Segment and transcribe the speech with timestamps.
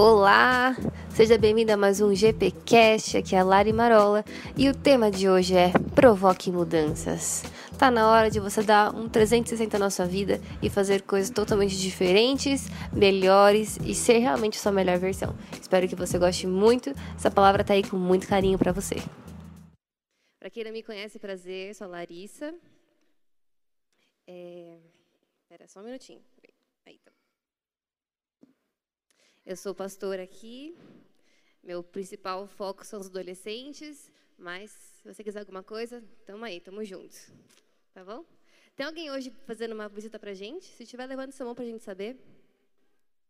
[0.00, 0.76] Olá,
[1.10, 4.24] seja bem-vindo a mais um GPcast, aqui é a Lari Marola
[4.56, 7.42] e o tema de hoje é Provoque Mudanças.
[7.76, 11.76] Tá na hora de você dar um 360 na sua vida e fazer coisas totalmente
[11.76, 15.36] diferentes, melhores e ser realmente sua melhor versão.
[15.60, 19.02] Espero que você goste muito, essa palavra tá aí com muito carinho para você.
[20.38, 22.54] Para quem não me conhece, prazer, sou a Larissa.
[24.28, 24.78] É...
[25.42, 26.20] Espera só um minutinho.
[26.86, 27.10] Aí, tá.
[29.48, 30.76] Eu sou pastora aqui.
[31.62, 36.84] Meu principal foco são os adolescentes, mas se você quiser alguma coisa, tamo aí, tamo
[36.84, 37.30] juntos.
[37.94, 38.26] Tá bom?
[38.76, 40.66] Tem alguém hoje fazendo uma visita pra gente?
[40.66, 42.18] Se tiver, levando sua mão pra gente saber.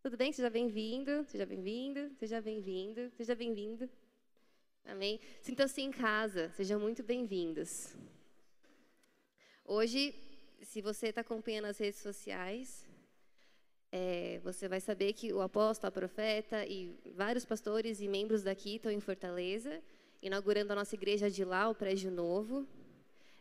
[0.03, 0.33] Tudo bem?
[0.33, 3.89] Seja bem-vindo, seja bem-vindo, seja bem-vindo, seja bem-vindo.
[4.83, 5.21] Amém?
[5.41, 7.95] Sintam-se em casa, sejam muito bem-vindos.
[9.63, 10.13] Hoje,
[10.63, 12.88] se você está acompanhando as redes sociais,
[13.91, 18.75] é, você vai saber que o apóstolo, a profeta e vários pastores e membros daqui
[18.75, 19.81] estão em Fortaleza,
[20.21, 22.67] inaugurando a nossa igreja de lá, o prédio novo.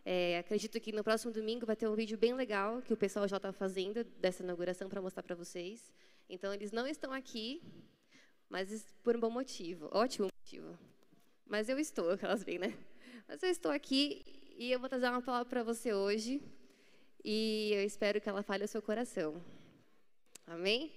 [0.04, 3.28] É, acredito que no próximo domingo vai ter um vídeo bem legal que o pessoal
[3.28, 5.92] já está fazendo dessa inauguração para mostrar para vocês.
[6.30, 7.62] Então, eles não estão aqui,
[8.48, 10.78] mas por um bom motivo, ótimo motivo.
[11.46, 12.74] Mas eu estou, aquelas bem, né?
[13.26, 14.24] Mas eu estou aqui
[14.56, 16.40] e eu vou trazer uma palavra para você hoje
[17.22, 19.42] e eu espero que ela fale o seu coração.
[20.50, 20.90] Amém?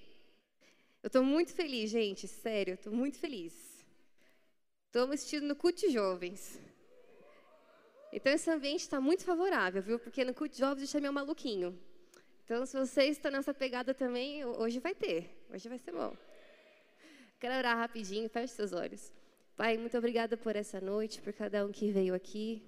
[1.04, 3.54] Eu estou muito feliz, gente, sério, estou muito feliz.
[4.88, 6.58] Estou assistindo no de jovens.
[8.14, 10.00] Então, esse ambiente está muito favorável, viu?
[10.00, 11.78] Porque no de jovens eu chamei um maluquinho.
[12.46, 15.30] Então, se você está nessa pegada também, hoje vai ter.
[15.50, 16.16] Hoje vai ser bom.
[17.38, 19.12] Quero orar rapidinho, feche seus olhos.
[19.58, 22.64] Pai, muito obrigada por essa noite, por cada um que veio aqui.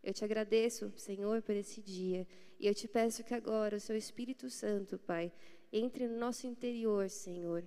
[0.00, 2.24] Eu te agradeço, Senhor, por esse dia.
[2.60, 5.32] E eu te peço que agora o seu Espírito Santo, Pai,
[5.72, 7.64] entre no nosso interior, Senhor.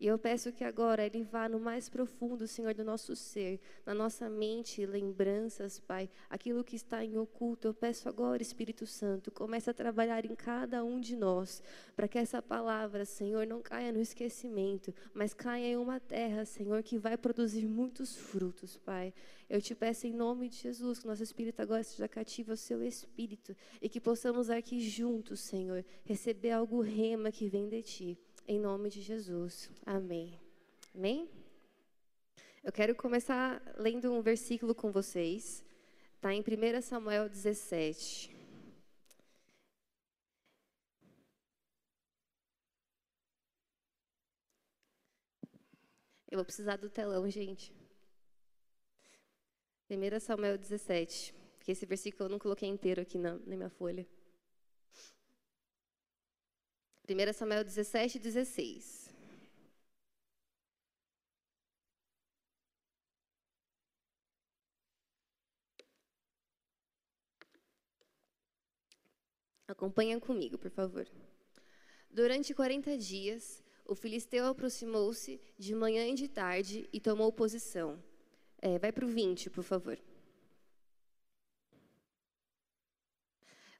[0.00, 3.92] E eu peço que agora Ele vá no mais profundo, Senhor, do nosso ser, na
[3.92, 7.68] nossa mente, lembranças, Pai, aquilo que está em oculto.
[7.68, 11.62] Eu peço agora, Espírito Santo, comece a trabalhar em cada um de nós,
[11.94, 16.82] para que essa palavra, Senhor, não caia no esquecimento, mas caia em uma terra, Senhor,
[16.82, 19.12] que vai produzir muitos frutos, Pai.
[19.50, 22.82] Eu te peço em nome de Jesus que nosso espírito agora seja cativo ao seu
[22.84, 28.18] espírito e que possamos aqui juntos, Senhor, receber algo rema que vem de ti.
[28.52, 29.70] Em nome de Jesus.
[29.86, 30.36] Amém.
[30.92, 31.30] Amém?
[32.64, 35.64] Eu quero começar lendo um versículo com vocês.
[36.16, 38.36] Está em 1 Samuel 17.
[46.28, 47.72] Eu vou precisar do telão, gente.
[49.88, 51.32] 1 Samuel 17.
[51.56, 54.04] Porque esse versículo eu não coloquei inteiro aqui na, na minha folha.
[57.10, 59.10] 1 Samuel 17, 16.
[69.66, 71.06] Acompanha comigo, por favor.
[72.08, 78.00] Durante 40 dias, o filisteu aproximou-se de manhã e de tarde e tomou posição.
[78.62, 79.98] É, vai para o 20, por favor.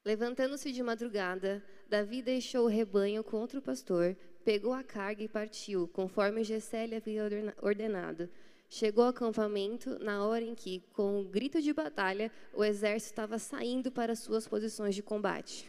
[0.04, 5.88] Levantando-se de madrugada, Davi deixou o rebanho contra o pastor, pegou a carga e partiu,
[5.88, 7.24] conforme Gessé lhe havia
[7.60, 8.30] ordenado.
[8.68, 13.40] Chegou ao acampamento na hora em que, com um grito de batalha, o exército estava
[13.40, 15.68] saindo para suas posições de combate.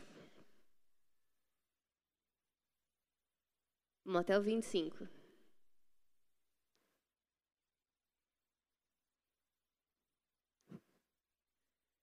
[4.06, 5.21] O 25.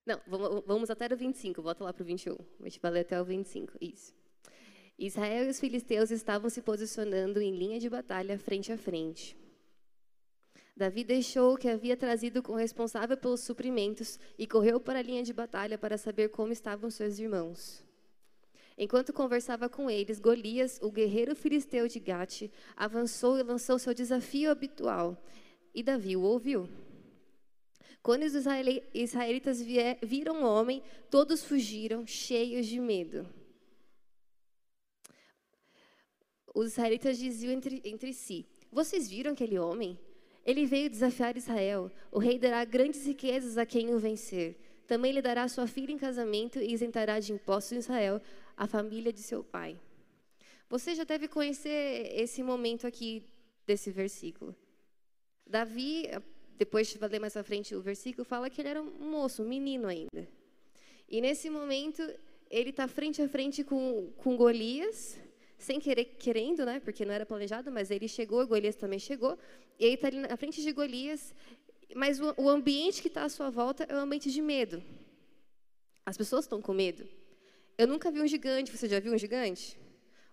[0.09, 2.35] Não, vamos até o 25, volta lá para o 21.
[2.61, 4.15] A gente vai ler até o 25, isso.
[4.99, 9.37] Israel e os filisteus estavam se posicionando em linha de batalha frente a frente.
[10.75, 15.03] Davi deixou o que havia trazido com o responsável pelos suprimentos e correu para a
[15.03, 17.85] linha de batalha para saber como estavam seus irmãos.
[18.79, 24.51] Enquanto conversava com eles, Golias, o guerreiro filisteu de Gate, avançou e lançou seu desafio
[24.51, 25.23] habitual.
[25.75, 26.67] E Davi o ouviu.
[28.03, 29.61] Quando os israelitas
[30.03, 33.29] viram o homem, todos fugiram, cheios de medo.
[36.55, 39.99] Os israelitas diziam entre, entre si: Vocês viram aquele homem?
[40.45, 41.91] Ele veio desafiar Israel.
[42.11, 44.57] O rei dará grandes riquezas a quem o vencer.
[44.87, 48.21] Também lhe dará sua filha em casamento e isentará de impostos Israel
[48.57, 49.79] a família de seu pai.
[50.71, 53.23] Você já deve conhecer esse momento aqui
[53.67, 54.57] desse versículo.
[55.47, 56.07] Davi,
[56.59, 59.49] depois vai ler mais à frente o versículo, fala que ele era um moço, um
[59.49, 60.29] menino ainda.
[61.09, 62.03] E nesse momento,
[62.51, 65.17] ele está frente a frente com, com Golias,
[65.57, 66.81] sem querer, querendo, né?
[66.81, 69.39] Porque não era planejado, mas ele chegou, Golias também chegou.
[69.79, 71.35] E ele está ali na frente de Golias,
[71.95, 74.83] mas o, o ambiente que está à sua volta é um ambiente de medo.
[76.05, 77.07] As pessoas estão com medo.
[77.77, 78.77] Eu nunca vi um gigante.
[78.77, 79.79] Você já viu um gigante?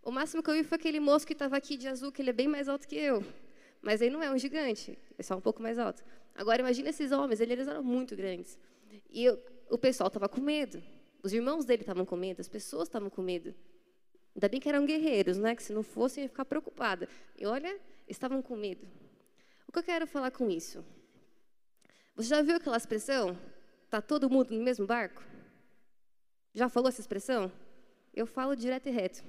[0.02, 2.32] O máximo que eu vi foi aquele moço que estava aqui de azul, que ele
[2.32, 3.24] é bem mais alto que eu.
[3.86, 6.04] Mas ele não é um gigante, é só um pouco mais alto.
[6.34, 8.58] Agora, imagina esses homens, eles eram muito grandes.
[9.12, 9.40] E eu,
[9.70, 10.82] o pessoal estava com medo.
[11.22, 13.54] Os irmãos dele estavam com medo, as pessoas estavam com medo.
[14.36, 15.56] Ainda bem que eram guerreiros, né?
[15.56, 17.08] Que se não fossem, ia ficar preocupada.
[17.38, 18.88] E olha, estavam com medo.
[19.68, 20.84] O que eu quero falar com isso?
[22.16, 23.38] Você já viu aquela expressão?
[23.88, 25.24] Tá todo mundo no mesmo barco?
[26.56, 27.52] Já falou essa expressão?
[28.16, 29.24] Eu falo direto e reto.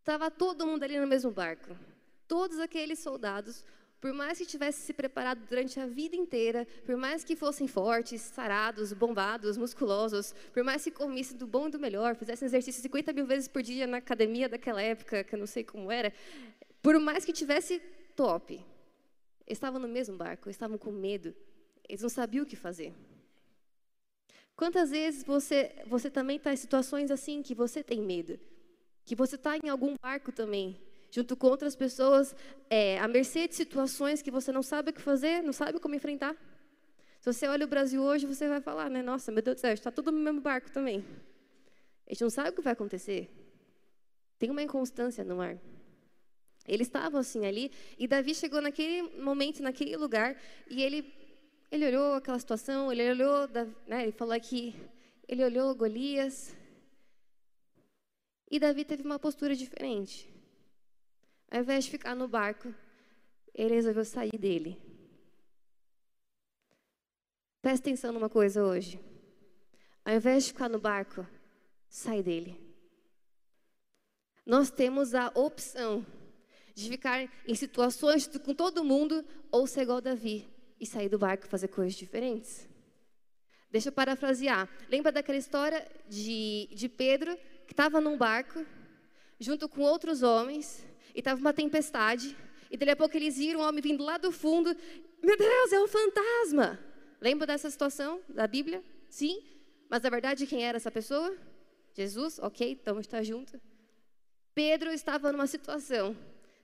[0.00, 1.76] Estava todo mundo ali no mesmo barco.
[2.28, 3.64] Todos aqueles soldados,
[4.00, 8.20] por mais que tivessem se preparado durante a vida inteira, por mais que fossem fortes,
[8.20, 13.12] sarados, bombados, musculosos, por mais que comissem do bom e do melhor, fizessem exercício 50
[13.12, 16.12] mil vezes por dia na academia daquela época, que eu não sei como era,
[16.82, 17.80] por mais que tivesse
[18.14, 18.64] top,
[19.46, 21.34] estavam no mesmo barco, estavam com medo,
[21.88, 22.94] eles não sabiam o que fazer.
[24.54, 28.38] Quantas vezes você, você também está em situações assim que você tem medo?
[29.04, 30.80] Que você está em algum barco também,
[31.16, 32.36] junto com outras pessoas,
[32.68, 35.94] é, à mercê de situações que você não sabe o que fazer, não sabe como
[35.94, 36.34] enfrentar?
[37.20, 39.00] Se você olha o Brasil hoje, você vai falar, né?
[39.02, 41.02] Nossa, meu Deus do céu, está tudo no mesmo barco também.
[42.06, 43.30] A gente não sabe o que vai acontecer.
[44.38, 45.56] Tem uma inconstância no ar.
[46.68, 50.36] Eles estavam assim ali, e Davi chegou naquele momento, naquele lugar,
[50.68, 51.00] e ele
[51.72, 53.48] ele olhou aquela situação, ele olhou,
[53.86, 54.74] né, ele falou aqui,
[55.26, 56.54] ele olhou Golias.
[58.50, 60.35] E Davi teve uma postura diferente.
[61.50, 62.74] Ao invés de ficar no barco,
[63.54, 64.80] ele resolveu sair dele.
[67.62, 69.00] Presta atenção numa coisa hoje.
[70.04, 71.26] Ao invés de ficar no barco,
[71.88, 72.60] sai dele.
[74.44, 76.06] Nós temos a opção
[76.74, 80.46] de ficar em situações com todo mundo ou ser igual Davi
[80.78, 82.68] e sair do barco e fazer coisas diferentes.
[83.70, 84.68] Deixa eu parafrasear.
[84.88, 88.64] Lembra daquela história de, de Pedro, que estava num barco,
[89.40, 92.36] junto com outros homens, e estava uma tempestade,
[92.70, 94.76] e daqui a pouco eles viram um homem vindo lá do fundo.
[95.22, 96.78] Meu Deus, é um fantasma!
[97.18, 98.84] Lembra dessa situação da Bíblia?
[99.08, 99.42] Sim.
[99.88, 101.34] Mas na verdade, quem era essa pessoa?
[101.94, 102.38] Jesus?
[102.38, 103.58] Ok, então está junto.
[104.54, 106.14] Pedro estava numa situação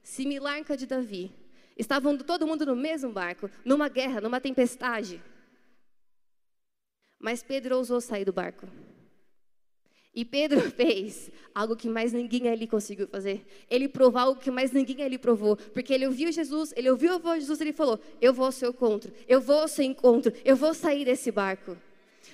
[0.02, 1.32] similar com a de Davi.
[1.75, 5.22] Estavam todo mundo no mesmo barco, numa guerra, numa tempestade.
[7.19, 8.66] Mas Pedro ousou sair do barco.
[10.14, 13.44] E Pedro fez algo que mais ninguém ali conseguiu fazer.
[13.70, 15.56] Ele provou algo que mais ninguém ali provou.
[15.56, 18.47] Porque ele ouviu Jesus, ele ouviu a voz de Jesus e ele falou: Eu vou
[18.47, 21.76] ao seu encontro, eu vou ao seu encontro, eu vou sair desse barco.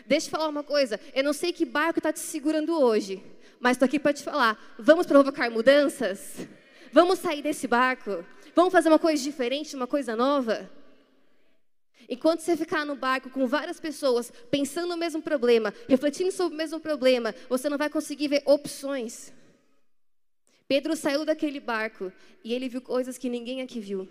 [0.07, 3.23] Deixa eu falar uma coisa: eu não sei que barco está te segurando hoje,
[3.61, 6.47] mas estou aqui para te falar: vamos provocar mudanças?
[6.93, 8.25] Vamos sair desse barco?
[8.55, 10.69] Vamos fazer uma coisa diferente, uma coisa nova?
[12.09, 16.57] Enquanto você ficar no barco com várias pessoas pensando no mesmo problema, refletindo sobre o
[16.59, 19.33] mesmo problema, você não vai conseguir ver opções.
[20.67, 22.11] Pedro saiu daquele barco
[22.43, 24.09] e ele viu coisas que ninguém aqui viu.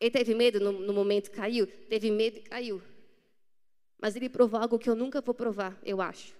[0.00, 1.66] Ele teve medo no, no momento caiu?
[1.66, 2.82] Teve medo e caiu.
[4.00, 6.34] Mas ele provou algo que eu nunca vou provar, eu acho.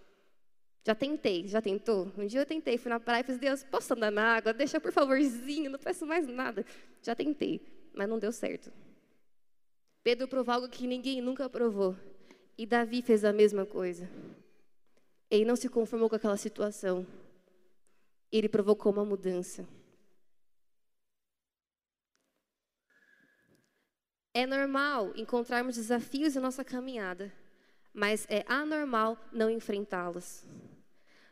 [0.83, 2.11] Já tentei, já tentou?
[2.17, 4.55] Um dia eu tentei, fui na praia e falei, Deus, posso andar na água?
[4.55, 6.65] Deixa por favorzinho, não peço mais nada.
[7.03, 7.61] Já tentei,
[7.93, 8.73] mas não deu certo.
[10.03, 11.97] Pedro provou algo que ninguém nunca provou.
[12.57, 14.09] E Davi fez a mesma coisa.
[15.31, 17.07] Ele não se conformou com aquela situação.
[18.33, 19.67] Ele provocou uma mudança.
[24.33, 27.33] É normal encontrarmos desafios em nossa caminhada,
[27.93, 30.45] mas é anormal não enfrentá-los.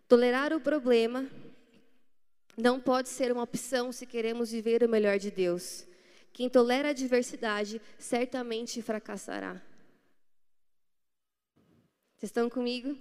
[0.09, 1.27] Tolerar o problema
[2.57, 5.88] não pode ser uma opção se queremos viver o melhor de Deus.
[6.39, 9.61] Quem tolera a adversidade certamente fracassará.
[12.15, 12.97] Vocês estão comigo?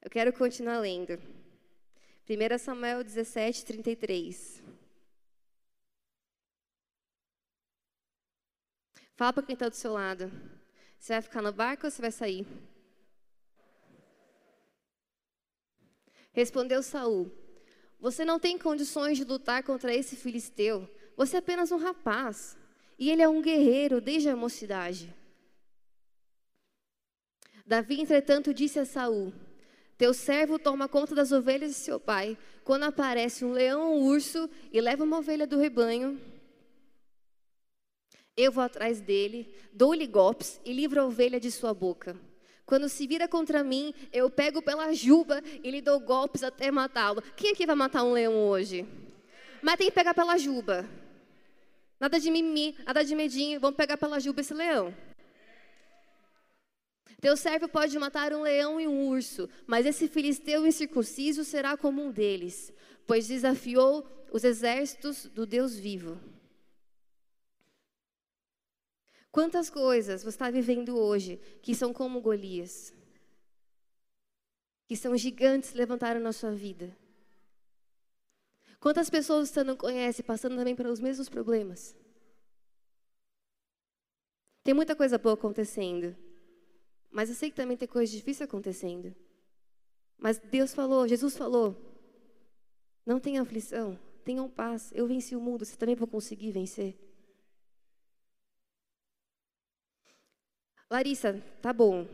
[0.00, 1.14] Eu quero continuar lendo.
[2.30, 4.62] 1 Samuel 17, 33.
[9.16, 10.30] Fala para quem está do seu lado.
[10.96, 12.46] Você vai ficar no barco ou você vai sair?
[16.32, 17.43] Respondeu Saul:
[18.04, 20.86] Você não tem condições de lutar contra esse filisteu.
[21.16, 22.54] Você é apenas um rapaz,
[22.98, 25.10] e ele é um guerreiro desde a mocidade.
[27.64, 29.32] Davi, entretanto, disse a Saul:
[29.96, 32.36] Teu servo toma conta das ovelhas de seu pai.
[32.62, 36.20] Quando aparece um leão ou um urso e leva uma ovelha do rebanho,
[38.36, 42.14] eu vou atrás dele, dou-lhe golpes e livro a ovelha de sua boca.
[42.66, 47.22] Quando se vira contra mim, eu pego pela juba e lhe dou golpes até matá-lo.
[47.36, 48.86] Quem aqui vai matar um leão hoje?
[49.60, 50.88] Mas tem que pegar pela juba.
[52.00, 53.60] Nada de mimimi, nada de medinho.
[53.60, 54.94] Vamos pegar pela juba esse leão.
[57.20, 62.02] Teu servo pode matar um leão e um urso, mas esse filisteu incircunciso será como
[62.02, 62.70] um deles,
[63.06, 66.20] pois desafiou os exércitos do Deus vivo.
[69.34, 72.94] Quantas coisas você está vivendo hoje que são como Golias?
[74.86, 76.96] Que são gigantes que levantaram na sua vida?
[78.78, 81.96] Quantas pessoas você não conhece passando também pelos mesmos problemas?
[84.62, 86.16] Tem muita coisa boa acontecendo.
[87.10, 89.12] Mas eu sei que também tem coisa difícil acontecendo.
[90.16, 91.76] Mas Deus falou, Jesus falou:
[93.04, 94.92] não tenha aflição, tenham paz.
[94.94, 97.03] Eu venci o mundo, você também vai conseguir vencer.
[100.94, 102.06] Larissa, tá bom.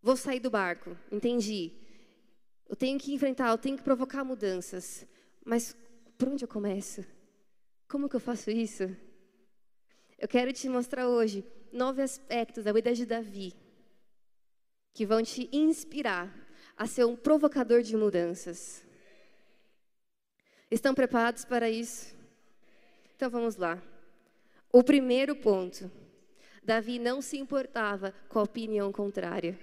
[0.00, 1.72] Vou sair do barco, entendi.
[2.68, 5.04] Eu tenho que enfrentar, eu tenho que provocar mudanças.
[5.44, 5.76] Mas
[6.16, 7.04] por onde eu começo?
[7.88, 8.84] Como que eu faço isso?
[10.16, 13.52] Eu quero te mostrar hoje nove aspectos da vida de Davi
[14.92, 16.32] que vão te inspirar
[16.76, 18.84] a ser um provocador de mudanças.
[20.70, 22.14] Estão preparados para isso?
[23.16, 23.82] Então vamos lá.
[24.72, 25.90] O primeiro ponto
[26.64, 29.58] Davi não se importava com a opinião contrária.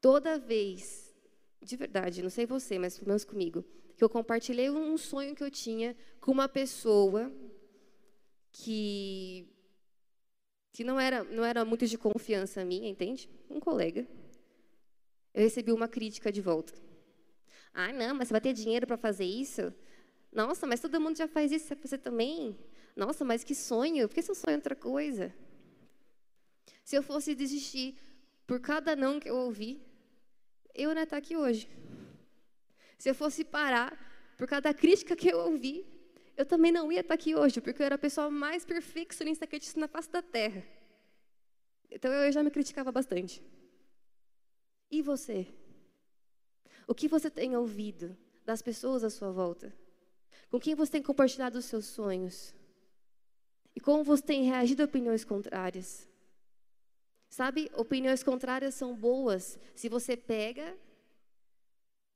[0.00, 1.12] Toda vez,
[1.62, 3.64] de verdade, não sei você, mas pelo menos comigo,
[3.96, 7.32] que eu compartilhei um sonho que eu tinha com uma pessoa
[8.52, 9.48] que
[10.72, 13.30] que não era não era muito de confiança minha, entende?
[13.48, 14.06] Um colega.
[15.32, 16.72] Eu recebi uma crítica de volta.
[17.72, 19.72] Ah, não, mas você vai ter dinheiro para fazer isso?
[20.32, 22.56] Nossa, mas todo mundo já faz isso, você também?
[22.94, 25.34] Nossa, mas que sonho, por que seu sonho é outra coisa?
[26.84, 27.96] Se eu fosse desistir
[28.46, 29.82] por cada não que eu ouvi,
[30.74, 31.68] eu não ia estar aqui hoje.
[32.98, 33.92] Se eu fosse parar
[34.36, 35.86] por cada crítica que eu ouvi,
[36.36, 39.56] eu também não ia estar aqui hoje, porque eu era a pessoa mais perfeccionista que
[39.56, 40.64] existe na face da terra.
[41.90, 43.42] Então eu já me criticava bastante.
[44.90, 45.46] E você?
[46.86, 49.74] O que você tem ouvido das pessoas à sua volta?
[50.50, 52.54] Com quem você tem compartilhado os seus sonhos?
[53.74, 56.08] E como você tem reagido a opiniões contrárias?
[57.28, 60.76] Sabe, opiniões contrárias são boas se você pega,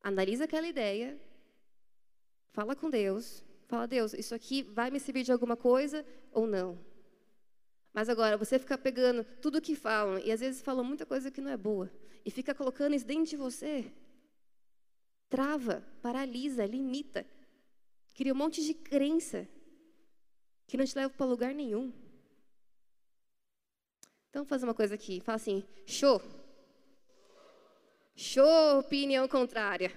[0.01, 1.19] analisa aquela ideia,
[2.53, 6.79] fala com Deus, fala, Deus, isso aqui vai me servir de alguma coisa ou não?
[7.93, 11.41] Mas agora, você fica pegando tudo que falam, e às vezes falam muita coisa que
[11.41, 11.91] não é boa,
[12.25, 13.93] e fica colocando isso dentro de você,
[15.29, 17.27] trava, paralisa, limita,
[18.15, 19.49] cria um monte de crença
[20.69, 21.93] que não te leva para lugar nenhum.
[24.29, 25.21] Então, vamos fazer uma coisa aqui.
[25.21, 26.23] Fala assim, show.
[28.15, 29.91] Show, opinião contrária.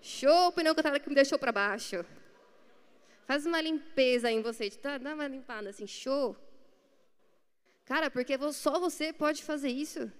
[0.00, 2.04] Show, opinião contrária que me deixou para baixo.
[3.26, 4.70] Faz uma limpeza em você.
[5.00, 6.34] Dá uma limpada assim, show.
[7.84, 10.10] Cara, porque só você pode fazer isso.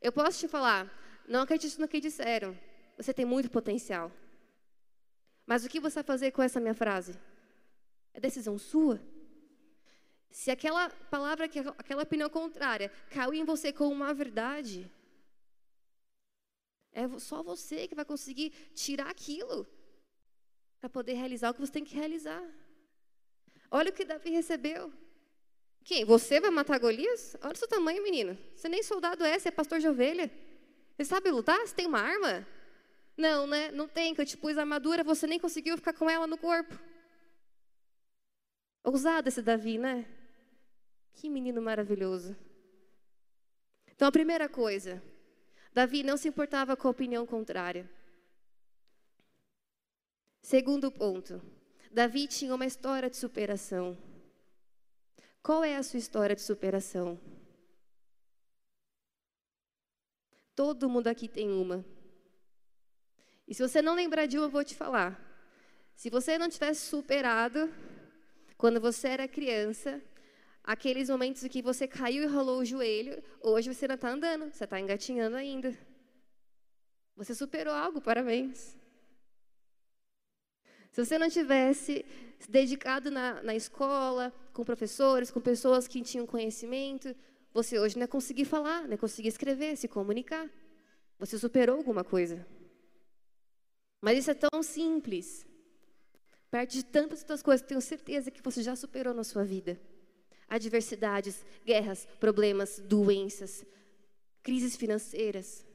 [0.00, 0.88] Eu posso te falar,
[1.26, 2.56] não acredite no que disseram.
[2.96, 4.12] Você tem muito potencial.
[5.44, 7.18] Mas o que você vai fazer com essa minha frase?
[8.14, 9.00] É decisão sua.
[10.30, 11.44] Se aquela palavra,
[11.78, 14.90] aquela opinião contrária caiu em você como uma verdade,
[16.92, 19.66] é só você que vai conseguir tirar aquilo
[20.80, 22.42] para poder realizar o que você tem que realizar.
[23.70, 24.92] Olha o que Davi recebeu.
[25.84, 26.04] Quem?
[26.04, 27.36] Você vai matar Golias?
[27.42, 28.38] Olha o seu tamanho, menino.
[28.54, 30.30] Você nem soldado é, você é pastor de ovelha.
[30.96, 31.58] Você sabe lutar?
[31.66, 32.46] Você tem uma arma?
[33.16, 33.70] Não, né?
[33.70, 36.78] Não tem, que eu te pus armadura, você nem conseguiu ficar com ela no corpo.
[38.84, 40.06] Ousado esse Davi, né?
[41.14, 42.36] Que menino maravilhoso.
[43.90, 45.02] Então, a primeira coisa,
[45.72, 47.88] Davi não se importava com a opinião contrária.
[50.42, 51.40] Segundo ponto,
[51.90, 53.96] Davi tinha uma história de superação.
[55.42, 57.18] Qual é a sua história de superação?
[60.54, 61.82] Todo mundo aqui tem uma.
[63.48, 65.18] E se você não lembrar de uma, eu vou te falar.
[65.96, 67.72] Se você não tivesse superado
[68.64, 70.00] quando você era criança,
[70.62, 74.50] aqueles momentos em que você caiu e rolou o joelho, hoje você não está andando,
[74.50, 75.76] você está engatinhando ainda.
[77.14, 78.74] Você superou algo, parabéns.
[80.92, 82.06] Se você não tivesse
[82.38, 87.14] se dedicado na, na escola, com professores, com pessoas que tinham conhecimento,
[87.52, 90.48] você hoje não ia conseguir falar, não ia conseguir escrever, se comunicar.
[91.18, 92.46] Você superou alguma coisa.
[94.00, 95.46] Mas isso é tão simples
[96.54, 99.76] perto de tantas outras coisas tenho certeza que você já superou na sua vida.
[100.48, 103.66] adversidades, guerras, problemas, doenças,
[104.40, 105.66] crises financeiras.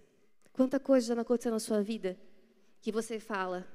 [0.53, 2.17] Quanta coisa já não aconteceu na sua vida
[2.81, 3.67] que você fala,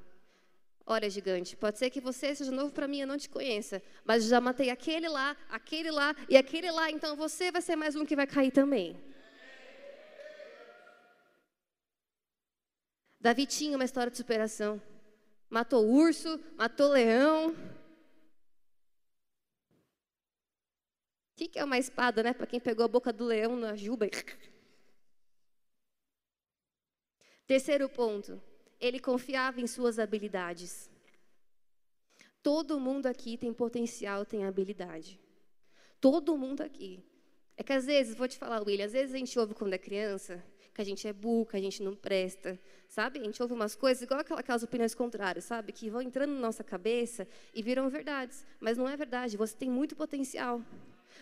[0.86, 4.24] Olha, gigante, pode ser que você seja novo para mim, eu não te conheça, mas
[4.24, 8.06] já matei aquele lá, aquele lá e aquele lá, então você vai ser mais um
[8.06, 8.98] que vai cair também.
[13.20, 14.80] Davi tinha uma história de superação.
[15.48, 17.50] Matou urso, matou leão.
[17.50, 17.54] O
[21.36, 22.32] que, que é uma espada, né?
[22.32, 24.08] Para quem pegou a boca do leão na juba.
[27.46, 28.40] Terceiro ponto
[28.80, 30.90] ele confiava em suas habilidades.
[32.42, 35.18] Todo mundo aqui tem potencial, tem habilidade.
[36.00, 37.02] Todo mundo aqui.
[37.56, 39.78] É que às vezes, vou te falar, William, às vezes a gente ouve quando é
[39.78, 43.20] criança que a gente é burro, que a gente não presta, sabe?
[43.20, 45.72] A gente ouve umas coisas igual aquelas opiniões contrárias, sabe?
[45.72, 48.44] Que vão entrando na nossa cabeça e viram verdades.
[48.58, 50.60] Mas não é verdade, você tem muito potencial.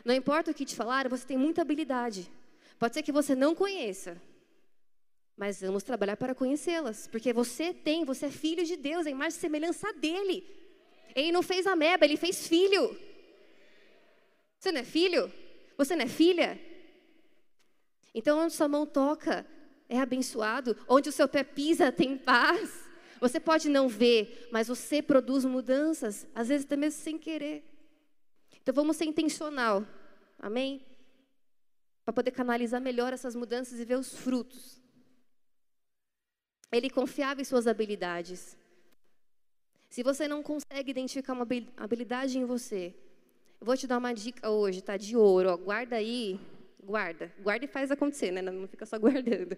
[0.05, 2.31] Não importa o que te falaram, você tem muita habilidade.
[2.79, 4.21] Pode ser que você não conheça,
[5.37, 9.39] mas vamos trabalhar para conhecê-las, porque você tem, você é filho de Deus, a imagem
[9.39, 10.47] semelhança dele.
[11.15, 12.99] Ele não fez a meba, ele fez filho.
[14.59, 15.31] Você não é filho?
[15.77, 16.59] Você não é filha?
[18.15, 19.47] Então, onde sua mão toca,
[19.89, 20.77] é abençoado.
[20.89, 22.91] Onde o seu pé pisa, tem paz.
[23.21, 27.65] Você pode não ver, mas você produz mudanças, às vezes até mesmo sem querer.
[28.61, 29.87] Então, vamos ser intencional.
[30.39, 30.85] Amém?
[32.05, 34.83] Para poder canalizar melhor essas mudanças e ver os frutos.
[36.73, 38.57] Ele confiava em suas habilidades.
[39.89, 42.95] Se você não consegue identificar uma habilidade em você,
[43.61, 44.97] eu vou te dar uma dica hoje, tá?
[44.97, 46.41] De ouro, ó, guarda aí,
[46.83, 48.43] guarda, guarda e faz acontecer, né?
[48.43, 49.57] Não fica só guardando.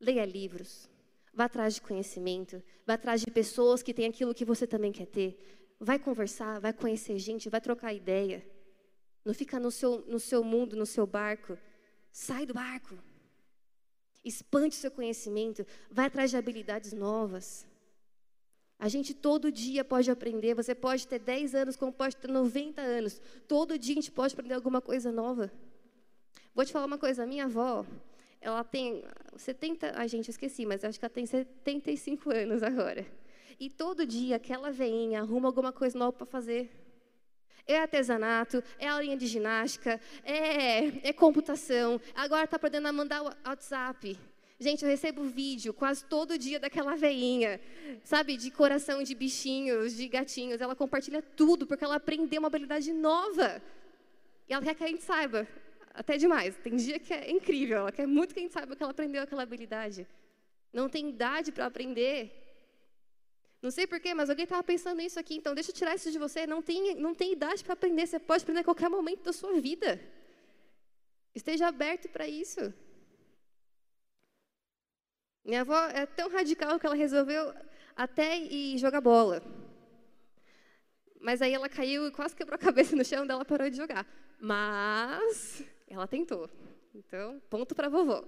[0.00, 0.88] Leia livros,
[1.34, 5.06] vá atrás de conhecimento, vá atrás de pessoas que têm aquilo que você também quer
[5.06, 5.38] ter.
[5.78, 8.46] Vai conversar, vai conhecer gente, vai trocar ideia.
[9.24, 11.58] Não fica no seu, no seu mundo, no seu barco.
[12.12, 12.98] Sai do barco.
[14.24, 17.66] Expande seu conhecimento, vai atrás de habilidades novas.
[18.78, 22.80] A gente todo dia pode aprender, você pode ter 10 anos, como pode ter 90
[22.80, 23.20] anos.
[23.46, 25.50] Todo dia a gente pode aprender alguma coisa nova.
[26.54, 27.86] Vou te falar uma coisa, a minha avó,
[28.40, 29.04] ela tem
[29.36, 33.06] 70, a gente esqueci, mas acho que ela tem 75 anos agora.
[33.58, 36.70] E todo dia aquela veinha arruma alguma coisa nova para fazer
[37.66, 42.00] é artesanato, é aulinha de ginástica, é, é computação.
[42.14, 44.18] Agora está podendo mandar o WhatsApp.
[44.58, 47.60] Gente, eu recebo vídeo quase todo dia daquela veinha,
[48.04, 50.60] sabe, de coração de bichinhos, de gatinhos.
[50.60, 53.62] Ela compartilha tudo porque ela aprendeu uma habilidade nova.
[54.48, 55.46] E ela quer que a gente saiba,
[55.94, 56.56] até demais.
[56.56, 59.22] Tem dia que é incrível, ela quer muito que a gente saiba que ela aprendeu
[59.22, 60.06] aquela habilidade.
[60.72, 62.36] Não tem idade para aprender.
[63.60, 66.18] Não sei porquê, mas alguém estava pensando nisso aqui, então deixa eu tirar isso de
[66.18, 66.46] você.
[66.46, 69.60] Não tem, não tem idade para aprender, você pode aprender a qualquer momento da sua
[69.60, 70.00] vida.
[71.34, 72.72] Esteja aberto para isso.
[75.44, 77.54] Minha avó é tão radical que ela resolveu
[77.96, 79.42] até ir jogar bola.
[81.20, 84.06] Mas aí ela caiu e quase quebrou a cabeça no chão, dela parou de jogar.
[84.38, 86.48] Mas ela tentou.
[86.94, 88.24] Então, ponto para vovó.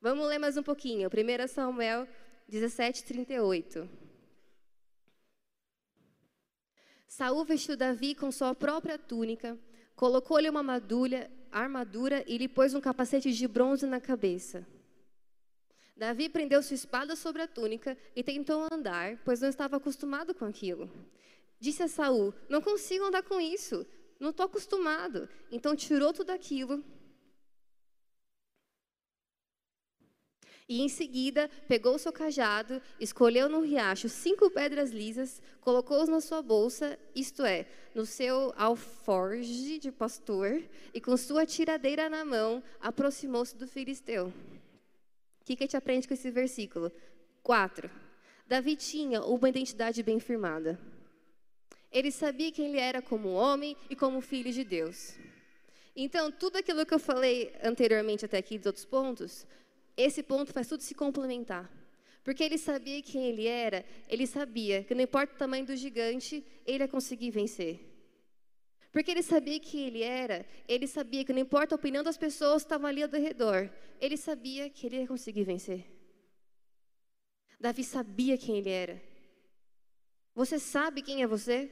[0.00, 1.08] Vamos ler mais um pouquinho.
[1.08, 2.08] 1 Samuel
[2.48, 3.88] 17, 38.
[7.06, 9.58] Saul vestiu Davi com sua própria túnica,
[9.94, 14.66] colocou-lhe uma armadura, armadura e lhe pôs um capacete de bronze na cabeça.
[15.96, 20.44] Davi prendeu sua espada sobre a túnica e tentou andar, pois não estava acostumado com
[20.44, 20.88] aquilo.
[21.58, 23.84] Disse a Saul: Não consigo andar com isso,
[24.18, 25.28] não estou acostumado.
[25.50, 26.82] Então tirou tudo aquilo
[30.68, 36.20] E em seguida pegou o seu cajado, escolheu no riacho cinco pedras lisas, colocou-os na
[36.20, 42.62] sua bolsa, isto é, no seu alforge de pastor, e com sua tiradeira na mão,
[42.80, 44.26] aproximou-se do filisteu.
[45.40, 46.92] O que, que a gente aprende com esse versículo?
[47.42, 47.90] 4.
[48.46, 50.78] Davi tinha uma identidade bem firmada.
[51.90, 55.16] Ele sabia quem ele era como homem e como filho de Deus.
[55.96, 59.46] Então, tudo aquilo que eu falei anteriormente até aqui dos outros pontos,
[59.96, 61.68] esse ponto faz tudo se complementar.
[62.22, 66.44] Porque ele sabia quem ele era, ele sabia que não importa o tamanho do gigante,
[66.66, 67.80] ele ia conseguir vencer.
[68.92, 72.62] Porque ele sabia quem ele era, ele sabia que não importa a opinião das pessoas
[72.62, 73.70] que estavam ali ao redor,
[74.00, 75.84] ele sabia que ele ia conseguir vencer.
[77.58, 79.07] Davi sabia quem ele era.
[80.40, 81.68] Você sabe quem é você?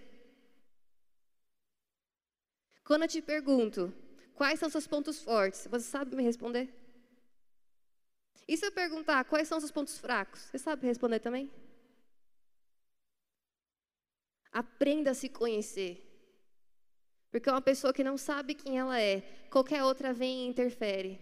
[2.83, 3.95] Quando eu te pergunto,
[4.35, 6.67] quais são seus pontos fortes, você sabe me responder?
[8.49, 10.41] E se eu perguntar quais são seus pontos fracos?
[10.41, 11.49] Você sabe responder também?
[14.51, 15.93] Aprenda a se conhecer.
[17.31, 21.21] Porque uma pessoa que não sabe quem ela é, qualquer outra vem e interfere.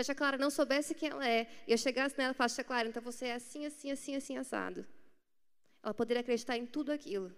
[0.00, 2.88] Se a Clara não soubesse quem ela é, e eu chegasse nela e falasse, Clara,
[2.88, 4.86] então você é assim, assim, assim, assim, assado.
[5.84, 7.30] Ela poderia acreditar em tudo aquilo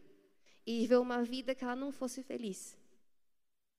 [0.64, 2.78] e viver uma vida que ela não fosse feliz.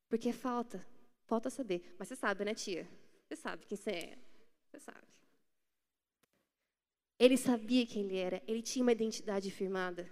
[0.09, 0.85] Porque falta,
[1.25, 1.95] falta saber.
[1.97, 2.85] Mas você sabe, né, tia?
[3.23, 4.17] Você sabe quem você é.
[4.65, 5.07] Você sabe.
[7.17, 10.11] Ele sabia quem ele era, ele tinha uma identidade firmada.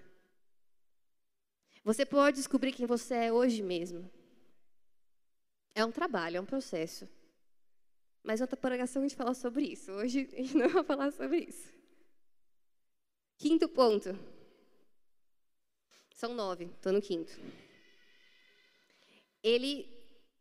[1.84, 4.10] Você pode descobrir quem você é hoje mesmo.
[5.76, 7.10] É um trabalho, é um processo.
[8.24, 9.92] Mas outra pregação a gente fala sobre isso.
[9.92, 11.76] Hoje a gente não vai falar sobre isso.
[13.38, 14.18] Quinto ponto.
[16.16, 17.38] São nove, estou no quinto.
[19.44, 19.86] Ele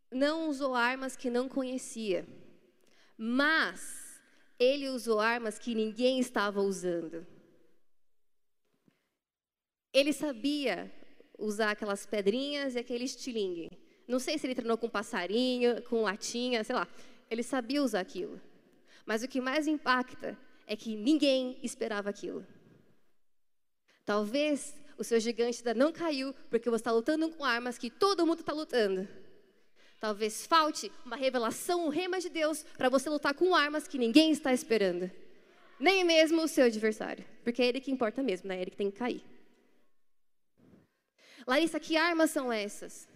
[0.08, 2.24] não usou armas que não conhecia,
[3.18, 4.22] mas
[4.56, 7.26] ele usou armas que ninguém estava usando.
[9.92, 10.92] Ele sabia
[11.36, 13.68] usar aquelas pedrinhas e aquele estilingue.
[14.06, 16.86] Não sei se ele treinou com passarinho, com latinha, sei lá.
[17.28, 18.40] Ele sabia usar aquilo.
[19.04, 22.46] Mas o que mais impacta é que ninguém esperava aquilo.
[24.04, 28.26] Talvez o seu gigante ainda não caiu porque você está lutando com armas que todo
[28.26, 29.08] mundo está lutando.
[30.00, 34.30] Talvez falte uma revelação, um rema de Deus para você lutar com armas que ninguém
[34.30, 35.10] está esperando.
[35.80, 37.24] Nem mesmo o seu adversário.
[37.42, 38.58] Porque é ele que importa mesmo, né?
[38.58, 39.24] É ele que tem que cair.
[41.46, 43.08] Larissa, que armas são essas?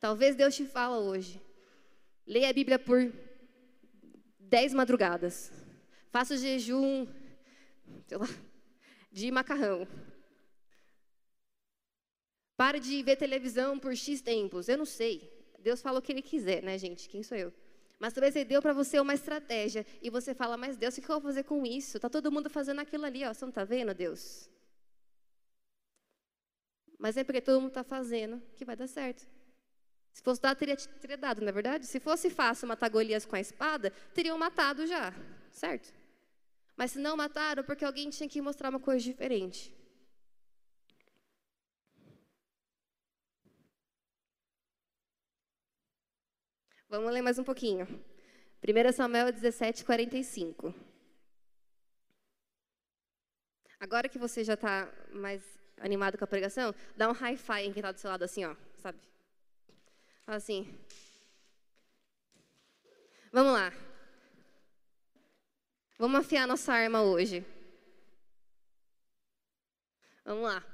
[0.00, 1.40] Talvez Deus te fala hoje.
[2.26, 3.12] Leia a Bíblia por
[4.38, 5.52] dez madrugadas.
[6.10, 7.06] Faça o jejum,
[8.06, 8.28] sei lá,
[9.12, 9.86] de macarrão.
[12.56, 14.68] Pare de ver televisão por X tempos.
[14.68, 15.30] Eu não sei.
[15.58, 17.08] Deus fala o que Ele quiser, né, gente?
[17.08, 17.52] Quem sou eu?
[17.98, 21.08] Mas talvez Ele deu para você uma estratégia e você fala, mas Deus, o que
[21.08, 22.00] eu vou fazer com isso?
[22.00, 23.32] Tá todo mundo fazendo aquilo ali, ó.
[23.32, 24.48] Você não está vendo, Deus?
[26.98, 29.26] Mas é porque todo mundo está fazendo que vai dar certo.
[30.12, 31.86] Se fosse dado, teria, teria dado, não é verdade?
[31.86, 35.12] Se fosse fácil matar Golias com a espada, teriam matado já,
[35.50, 35.92] certo?
[36.82, 39.72] Mas se não mataram, porque alguém tinha que mostrar uma coisa diferente.
[46.88, 47.86] Vamos ler mais um pouquinho.
[48.60, 50.74] 1 Samuel 17, 45.
[53.78, 55.40] Agora que você já está mais
[55.80, 58.56] animado com a pregação, dá um hi-fi em quem está do seu lado, assim, ó,
[58.78, 58.98] sabe?
[60.24, 60.66] Fala assim.
[63.30, 63.91] Vamos lá.
[66.02, 67.46] Vamos afiar nossa arma hoje.
[70.24, 70.64] Vamos lá.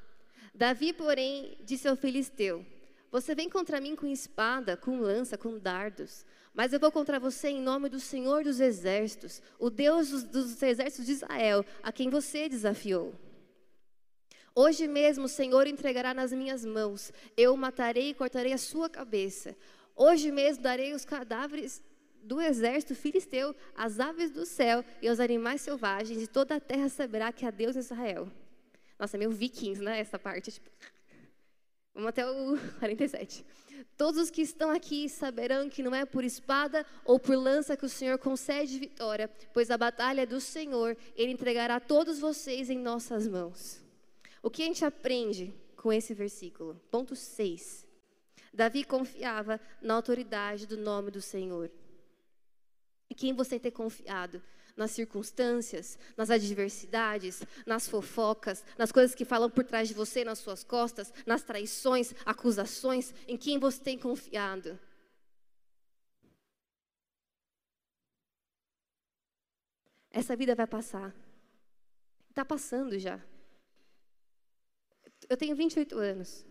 [0.55, 2.65] Davi, porém, disse ao filisteu:
[3.11, 6.25] Você vem contra mim com espada, com lança, com dardos.
[6.55, 10.63] Mas eu vou contra você em nome do Senhor dos Exércitos, o Deus dos, dos
[10.63, 13.15] exércitos de Israel, a quem você desafiou.
[14.55, 17.13] Hoje mesmo o Senhor entregará nas minhas mãos.
[17.37, 19.55] Eu o matarei e cortarei a sua cabeça.
[19.95, 21.83] Hoje mesmo darei os cadáveres
[22.23, 26.89] do exército filisteu, as aves do céu e os animais selvagens, e toda a terra
[26.89, 28.31] saberá que há Deus em Israel.
[28.99, 30.01] Nossa, meio vikings, né?
[30.01, 30.53] Essa parte.
[30.53, 30.71] Tipo...
[31.95, 33.45] Vamos até o 47.
[33.97, 37.87] Todos os que estão aqui saberão que não é por espada ou por lança que
[37.87, 42.79] o Senhor concede vitória, pois a batalha é do Senhor, Ele entregará todos vocês em
[42.79, 43.81] nossas mãos.
[44.43, 46.81] O que a gente aprende com esse versículo?
[46.91, 47.87] Ponto 6.
[48.53, 51.71] Davi confiava na autoridade do nome do Senhor.
[53.11, 54.43] E quem você tem confiado?
[54.77, 60.39] Nas circunstâncias, nas adversidades, nas fofocas, nas coisas que falam por trás de você, nas
[60.39, 64.79] suas costas, nas traições, acusações, em quem você tem confiado?
[70.11, 71.15] Essa vida vai passar.
[72.31, 73.21] Está passando já.
[75.29, 76.47] Eu tenho 28 anos.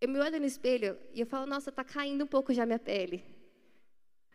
[0.00, 2.78] Eu me olho no espelho e eu falo, nossa, está caindo um pouco já minha
[2.78, 3.33] pele.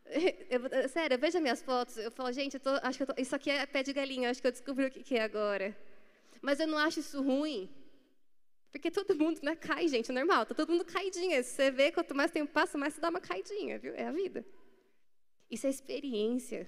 [0.49, 3.35] Eu, sério, eu vejo minhas fotos, eu falo, gente, eu tô, acho que tô, isso
[3.35, 5.77] aqui é pé de galinha, acho que eu descobri o que, que é agora.
[6.41, 7.69] Mas eu não acho isso ruim.
[8.71, 11.41] Porque todo mundo né, cai, gente, é normal, tá todo mundo caidinha.
[11.43, 13.93] Você vê, quanto mais tempo passa, mais você dá uma caidinha, viu?
[13.95, 14.45] É a vida.
[15.49, 16.67] Isso é experiência.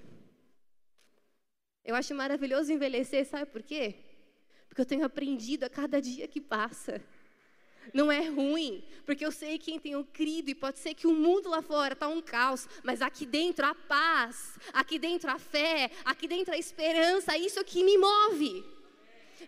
[1.84, 3.94] Eu acho maravilhoso envelhecer, sabe por quê?
[4.68, 7.02] Porque eu tenho aprendido a cada dia que passa.
[7.92, 11.48] Não é ruim, porque eu sei quem tenho crido e pode ser que o mundo
[11.48, 16.28] lá fora está um caos, mas aqui dentro a paz, aqui dentro a fé, aqui
[16.28, 18.64] dentro a esperança, isso é que me move.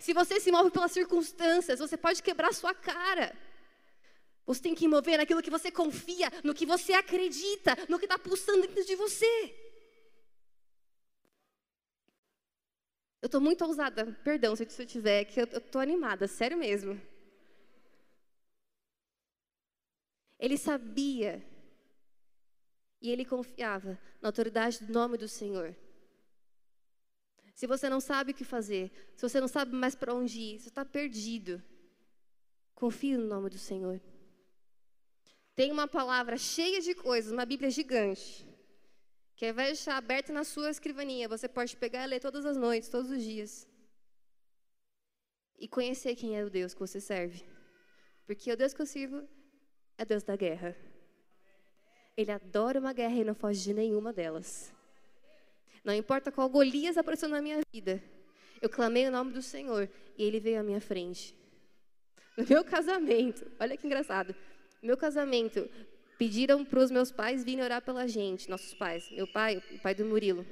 [0.00, 3.34] Se você se move pelas circunstâncias, você pode quebrar sua cara.
[4.46, 8.18] Você tem que mover naquilo que você confia, no que você acredita, no que está
[8.18, 9.54] pulsando dentro de você.
[13.22, 17.00] Eu estou muito ousada, perdão se eu tiver, que eu estou animada, sério mesmo.
[20.44, 21.42] Ele sabia
[23.00, 25.74] e ele confiava na autoridade do nome do Senhor.
[27.54, 30.60] Se você não sabe o que fazer, se você não sabe mais para onde ir,
[30.60, 31.62] se está perdido,
[32.74, 33.98] confie no nome do Senhor.
[35.54, 38.46] Tem uma palavra cheia de coisas, uma Bíblia gigante,
[39.36, 42.44] que ao invés de estar aberta na sua escrivaninha, você pode pegar e ler todas
[42.44, 43.66] as noites, todos os dias.
[45.58, 47.42] E conhecer quem é o Deus que você serve.
[48.26, 49.26] Porque o Deus que eu sirvo
[49.98, 50.76] é Deus da guerra.
[52.16, 54.72] Ele adora uma guerra e não foge de nenhuma delas.
[55.84, 58.02] Não importa qual Golias apareceu na minha vida,
[58.62, 61.36] eu clamei o nome do Senhor e ele veio à minha frente.
[62.36, 64.34] No meu casamento, olha que engraçado.
[64.80, 65.68] No meu casamento,
[66.18, 69.10] pediram para os meus pais virem orar pela gente, nossos pais.
[69.10, 70.46] Meu pai, o pai do Murilo.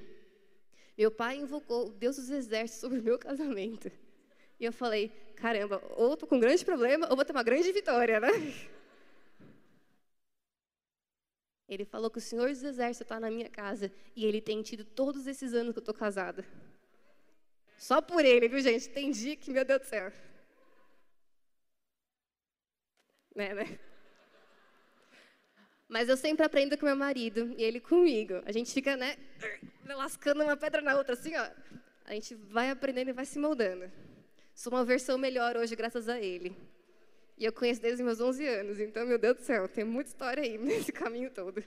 [0.96, 3.90] Meu pai invocou o Deus dos exércitos sobre o meu casamento.
[4.60, 7.72] E eu falei, caramba, ou estou com um grande problema, ou vou ter uma grande
[7.72, 8.28] vitória, né?
[11.72, 14.84] Ele falou que o Senhor dos Exércitos está na minha casa e ele tem tido
[14.84, 16.44] todos esses anos que eu estou casada.
[17.78, 18.90] Só por ele, viu, gente?
[18.90, 20.12] Tem dia que, meu Deus do céu.
[23.34, 23.78] Né, né?
[25.88, 28.42] Mas eu sempre aprendo com meu marido e ele comigo.
[28.44, 29.16] A gente fica, né,
[29.86, 31.50] lascando uma pedra na outra, assim, ó.
[32.04, 33.90] A gente vai aprendendo e vai se moldando.
[34.54, 36.54] Sou uma versão melhor hoje, graças a ele.
[37.36, 40.42] E eu conheço desde meus 11 anos, então, meu Deus do céu, tem muita história
[40.42, 41.58] aí nesse caminho todo.
[41.58, 41.62] O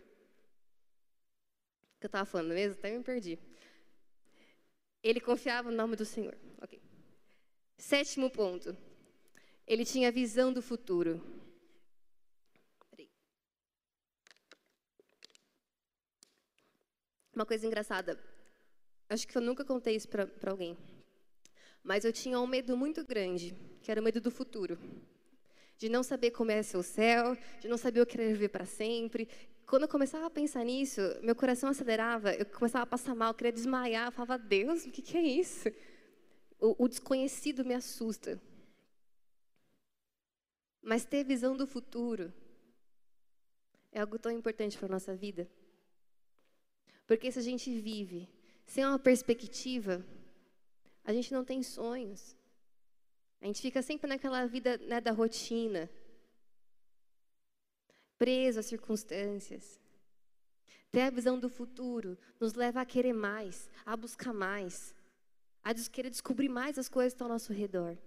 [2.00, 2.74] que eu estava falando mesmo?
[2.78, 3.40] Até me perdi.
[5.04, 6.38] Ele confiava no nome do Senhor.
[6.62, 6.82] Ok.
[7.78, 8.76] Sétimo ponto.
[9.68, 11.22] Ele tinha visão do futuro.
[17.34, 18.18] Uma coisa engraçada.
[19.10, 20.78] Acho que eu nunca contei isso para alguém.
[21.84, 24.80] Mas eu tinha um medo muito grande, que era o medo do futuro
[25.78, 28.66] de não saber como é seu céu, de não saber o que era viver para
[28.66, 29.28] sempre.
[29.66, 33.34] Quando eu começava a pensar nisso, meu coração acelerava, eu começava a passar mal, eu
[33.34, 35.70] queria desmaiar, eu falava, Deus, o que, que é isso?
[36.60, 38.40] O, o desconhecido me assusta.
[40.82, 42.32] Mas ter visão do futuro
[43.92, 45.50] é algo tão importante para a nossa vida.
[47.08, 48.30] Porque se a gente vive
[48.66, 50.06] sem uma perspectiva,
[51.04, 52.36] a gente não tem sonhos.
[53.42, 55.90] A gente fica sempre naquela vida né, da rotina,
[58.18, 59.80] preso às circunstâncias.
[60.92, 64.96] Ter a visão do futuro nos leva a querer mais, a buscar mais,
[65.64, 67.98] a querer descobrir mais as coisas que estão ao nosso redor.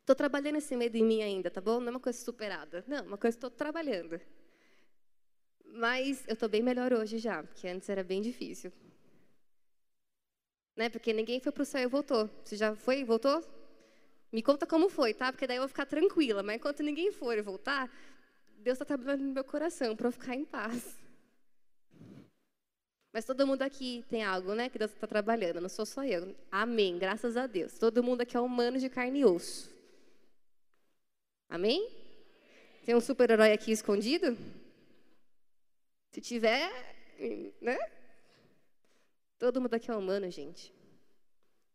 [0.00, 1.80] Estou trabalhando esse medo em mim ainda, tá bom?
[1.80, 2.84] Não é uma coisa superada.
[2.86, 4.20] Não, é uma coisa estou trabalhando.
[5.64, 8.70] Mas eu estou bem melhor hoje já, porque antes era bem difícil.
[10.76, 10.88] Né?
[10.88, 12.28] Porque ninguém foi para o céu e voltou.
[12.44, 13.42] Você já foi e voltou?
[14.34, 15.30] Me conta como foi, tá?
[15.30, 16.42] Porque daí eu vou ficar tranquila.
[16.42, 17.88] Mas enquanto ninguém for e voltar,
[18.58, 20.98] Deus está trabalhando no meu coração para eu ficar em paz.
[23.12, 24.68] Mas todo mundo aqui tem algo, né?
[24.68, 25.60] Que Deus está trabalhando.
[25.60, 26.34] Não sou só eu.
[26.50, 26.98] Amém.
[26.98, 27.78] Graças a Deus.
[27.78, 29.70] Todo mundo aqui é humano de carne e osso.
[31.48, 31.88] Amém?
[32.84, 34.36] Tem um super-herói aqui escondido?
[36.10, 36.72] Se tiver,
[37.60, 37.78] né?
[39.38, 40.74] Todo mundo aqui é humano, gente.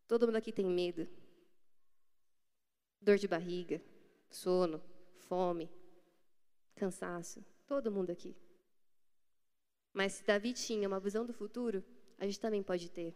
[0.10, 1.08] Todo mundo aqui tem medo
[3.02, 3.82] dor de barriga,
[4.30, 4.82] sono,
[5.28, 5.70] fome,
[6.76, 8.36] cansaço, todo mundo aqui.
[9.94, 11.84] Mas se Davi tinha uma visão do futuro,
[12.18, 13.14] a gente também pode ter.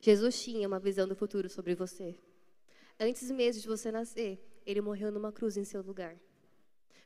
[0.00, 2.16] Jesus tinha uma visão do futuro sobre você.
[2.98, 6.16] Antes mesmo de você nascer, ele morreu numa cruz em seu lugar.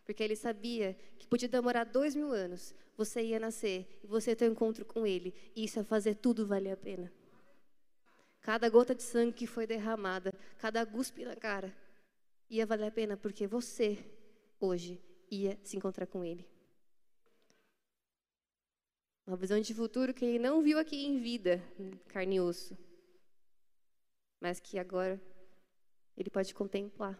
[0.04, 4.36] Porque ele sabia que podia demorar dois mil anos, você ia nascer e você ia
[4.36, 7.12] ter um encontro com ele, e isso ia fazer tudo valer a pena.
[8.44, 11.74] Cada gota de sangue que foi derramada, cada guspe na cara,
[12.50, 13.98] ia valer a pena porque você,
[14.60, 16.46] hoje, ia se encontrar com Ele.
[19.26, 21.58] Uma visão de futuro que ele não viu aqui em vida,
[22.08, 22.76] carne e osso,
[24.38, 25.18] mas que agora
[26.14, 27.18] ele pode contemplar.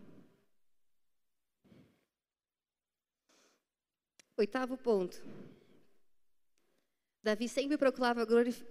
[4.37, 5.17] Oitavo ponto.
[7.23, 8.27] Davi sempre procurava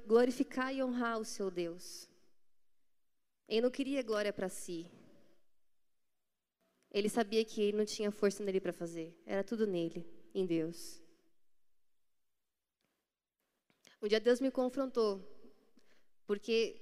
[0.06, 2.13] glorificar e honrar o seu Deus.
[3.54, 4.90] Ele não queria glória para si.
[6.90, 9.16] Ele sabia que ele não tinha força nele para fazer.
[9.28, 11.00] Era tudo nele, em Deus.
[14.02, 15.22] Um dia Deus me confrontou,
[16.26, 16.82] porque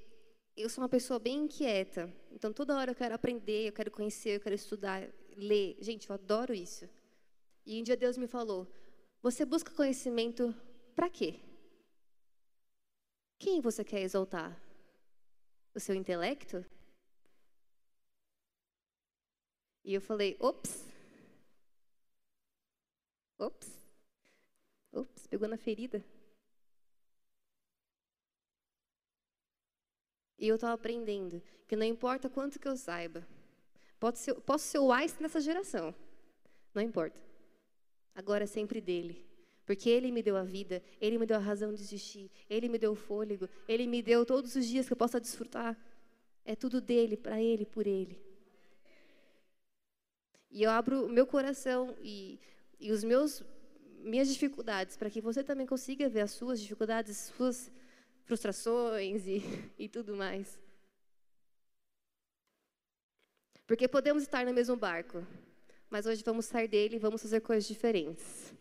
[0.56, 2.10] eu sou uma pessoa bem inquieta.
[2.32, 5.06] Então toda hora eu quero aprender, eu quero conhecer, eu quero estudar,
[5.36, 5.76] ler.
[5.82, 6.90] Gente, eu adoro isso.
[7.66, 8.66] E um dia Deus me falou:
[9.22, 10.56] Você busca conhecimento
[10.96, 11.38] para quê?
[13.38, 14.71] Quem você quer exaltar?
[15.74, 16.66] O seu intelecto?
[19.84, 20.86] E eu falei, ops.
[23.38, 23.70] Ops.
[24.92, 26.04] Ops, pegou na ferida.
[30.38, 33.26] E eu estou aprendendo que não importa quanto que eu saiba,
[34.16, 35.94] ser, posso ser o Einstein nessa geração,
[36.74, 37.20] não importa.
[38.16, 39.31] Agora é sempre dele.
[39.66, 42.78] Porque Ele me deu a vida, Ele me deu a razão de existir, Ele me
[42.78, 45.78] deu o fôlego, Ele me deu todos os dias que eu possa desfrutar.
[46.44, 48.20] É tudo dele, para Ele, por Ele.
[50.50, 52.40] E eu abro o meu coração e,
[52.80, 53.44] e os meus
[54.04, 57.72] minhas dificuldades para que você também consiga ver as suas dificuldades, suas
[58.24, 59.44] frustrações e,
[59.78, 60.60] e tudo mais.
[63.66, 65.26] Porque podemos estar no mesmo barco,
[65.90, 68.54] mas hoje vamos sair dele e vamos fazer coisas diferentes.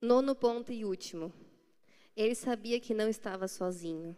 [0.00, 1.32] Nono ponto e último.
[2.14, 4.16] Ele sabia que não estava sozinho.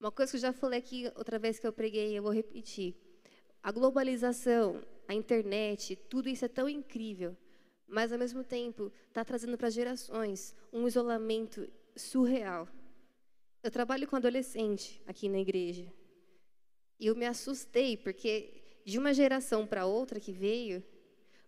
[0.00, 2.96] Uma coisa que eu já falei aqui outra vez que eu preguei, eu vou repetir.
[3.62, 7.36] A globalização, a internet, tudo isso é tão incrível,
[7.86, 12.66] mas ao mesmo tempo está trazendo para gerações um isolamento surreal.
[13.62, 15.92] Eu trabalho com adolescente aqui na igreja
[16.98, 20.82] e eu me assustei porque de uma geração para outra que veio,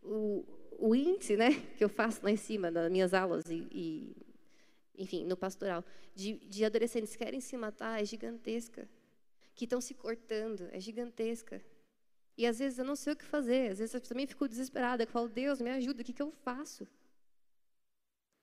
[0.02, 0.44] o,
[0.78, 4.16] o índice, né, que eu faço lá em cima das minhas aulas e, e
[4.96, 5.84] enfim, no pastoral,
[6.14, 8.88] de, de adolescentes que querem se matar é gigantesca,
[9.54, 11.62] que estão se cortando é gigantesca.
[12.36, 15.04] E às vezes eu não sei o que fazer, às vezes eu também fico desesperada,
[15.04, 16.86] eu falo, Deus, me ajuda, o que, que eu faço?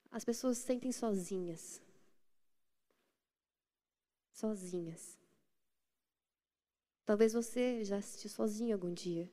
[0.10, 1.82] As pessoas se sentem sozinhas.
[4.32, 5.18] Sozinhas.
[7.06, 9.30] Talvez você já assistiu sozinho algum dia.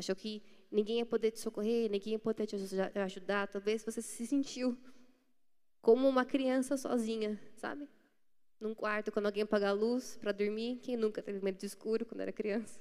[0.00, 3.46] Achou que ninguém ia poder te socorrer, ninguém ia poder te ajudar.
[3.46, 4.76] Talvez você se sentiu
[5.80, 7.88] como uma criança sozinha, sabe?
[8.60, 10.78] num quarto quando alguém apaga a luz para dormir.
[10.82, 12.78] Quem nunca teve medo de escuro quando era criança?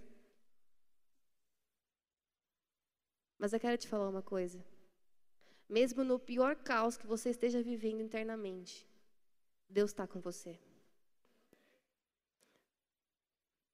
[3.37, 4.63] Mas eu quero te falar uma coisa.
[5.69, 8.85] Mesmo no pior caos que você esteja vivendo internamente,
[9.69, 10.59] Deus está com você.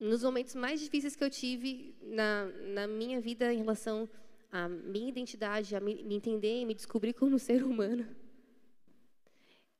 [0.05, 4.07] Nos momentos mais difíceis que eu tive na, na minha vida em relação
[4.51, 8.05] à minha identidade, a me, me entender e me descobrir como ser humano,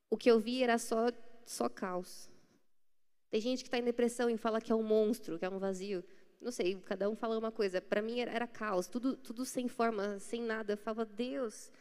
[0.10, 1.12] o que eu vi era só
[1.46, 2.28] só caos.
[3.30, 5.60] Tem gente que está em depressão e fala que é um monstro, que é um
[5.60, 6.04] vazio.
[6.42, 7.80] Não sei, cada um fala uma coisa.
[7.80, 10.74] Para mim era, era, caos, tudo, tudo sem forma, sem nada.
[10.74, 11.72] Eu falava, Deus,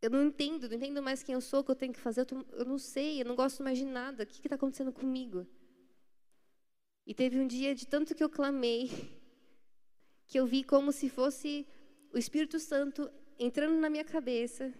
[0.00, 2.22] eu não entendo, não entendo mais quem eu sou, o que eu tenho que fazer.
[2.22, 4.22] Eu, tô, eu não sei, eu não gosto mais de nada.
[4.22, 5.46] O que está acontecendo comigo?
[7.10, 8.88] E teve um dia de tanto que eu clamei,
[10.28, 11.66] que eu vi como se fosse
[12.12, 14.72] o Espírito Santo entrando na minha cabeça.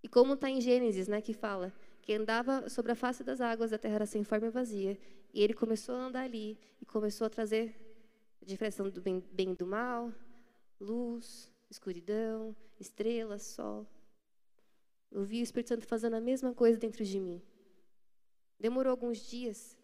[0.00, 3.72] E como está em Gênesis, né, que fala que andava sobre a face das águas,
[3.72, 4.96] a terra era sem forma e vazia.
[5.32, 7.74] E ele começou a andar ali e começou a trazer
[8.40, 10.12] a diferença do bem, bem e do mal,
[10.78, 13.84] luz, escuridão, estrelas, sol.
[15.10, 17.42] Eu vi o Espírito Santo fazendo a mesma coisa dentro de mim.
[18.60, 19.76] Demorou alguns dias,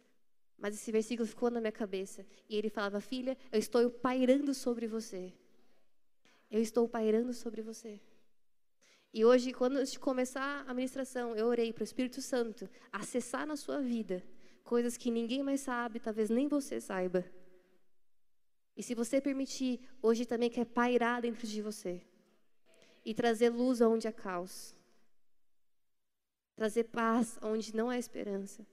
[0.60, 2.24] mas esse versículo ficou na minha cabeça.
[2.48, 5.32] E ele falava: Filha, eu estou pairando sobre você.
[6.50, 8.00] Eu estou pairando sobre você.
[9.12, 13.56] E hoje, quando de começar a ministração, eu orei para o Espírito Santo acessar na
[13.56, 14.22] sua vida
[14.62, 17.24] coisas que ninguém mais sabe, talvez nem você saiba.
[18.76, 22.00] E se você permitir, hoje também quer pairar dentro de você
[23.04, 24.76] e trazer luz onde há caos,
[26.54, 28.64] trazer paz onde não há esperança.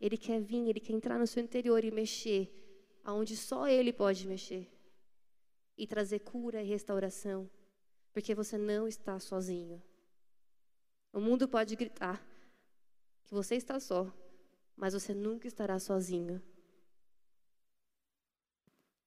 [0.00, 2.52] Ele quer vir, ele quer entrar no seu interior e mexer
[3.02, 4.68] aonde só ele pode mexer
[5.78, 7.48] e trazer cura e restauração
[8.12, 9.82] porque você não está sozinho.
[11.12, 12.26] O mundo pode gritar
[13.24, 14.10] que você está só,
[14.74, 16.42] mas você nunca estará sozinho.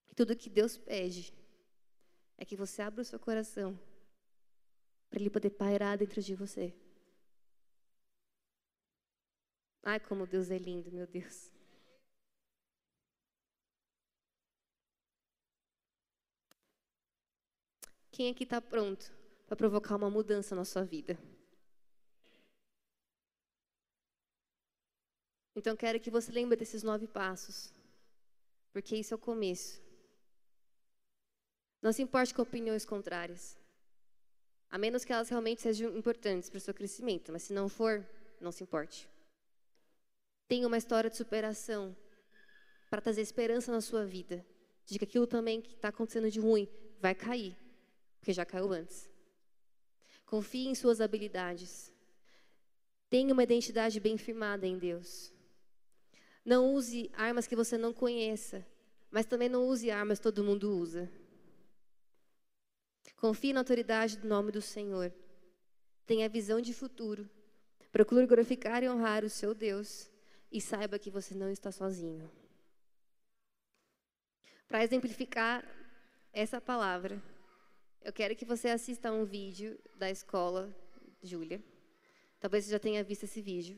[0.08, 1.34] E tudo que Deus pede
[2.38, 3.80] é que você abra o seu coração
[5.10, 6.72] para Ele poder pairar dentro de você.
[9.92, 11.52] Ai, como Deus é lindo, meu Deus.
[18.12, 19.12] Quem aqui está pronto
[19.48, 21.18] para provocar uma mudança na sua vida?
[25.56, 27.74] Então, quero que você lembre desses nove passos,
[28.72, 29.82] porque isso é o começo.
[31.82, 33.58] Não se importe com opiniões contrárias,
[34.70, 38.08] a menos que elas realmente sejam importantes para o seu crescimento, mas se não for,
[38.40, 39.10] não se importe.
[40.50, 41.96] Tenha uma história de superação
[42.90, 44.46] para trazer esperança na sua vida,
[44.86, 46.68] de que aquilo também que está acontecendo de ruim
[47.00, 47.56] vai cair
[48.20, 49.10] porque já caiu antes.
[50.26, 51.92] Confie em suas habilidades.
[53.10, 55.34] Tenha uma identidade bem firmada em Deus.
[56.46, 58.66] Não use armas que você não conheça
[59.12, 61.12] Mas também não use armas, todo mundo usa.
[63.16, 65.12] Confie na autoridade do nome do Senhor.
[66.06, 67.28] Tenha visão de futuro.
[67.92, 70.09] Procure glorificar e honrar o seu Deus.
[70.52, 72.30] E saiba que você não está sozinho.
[74.68, 75.64] Para exemplificar
[76.32, 77.22] essa palavra,
[78.02, 80.74] eu quero que você assista a um vídeo da escola
[81.22, 81.62] Júlia.
[82.40, 83.78] Talvez você já tenha visto esse vídeo.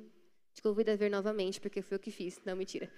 [0.53, 2.39] Te convido a ver novamente, porque foi eu que fiz.
[2.45, 2.91] Não, mentira.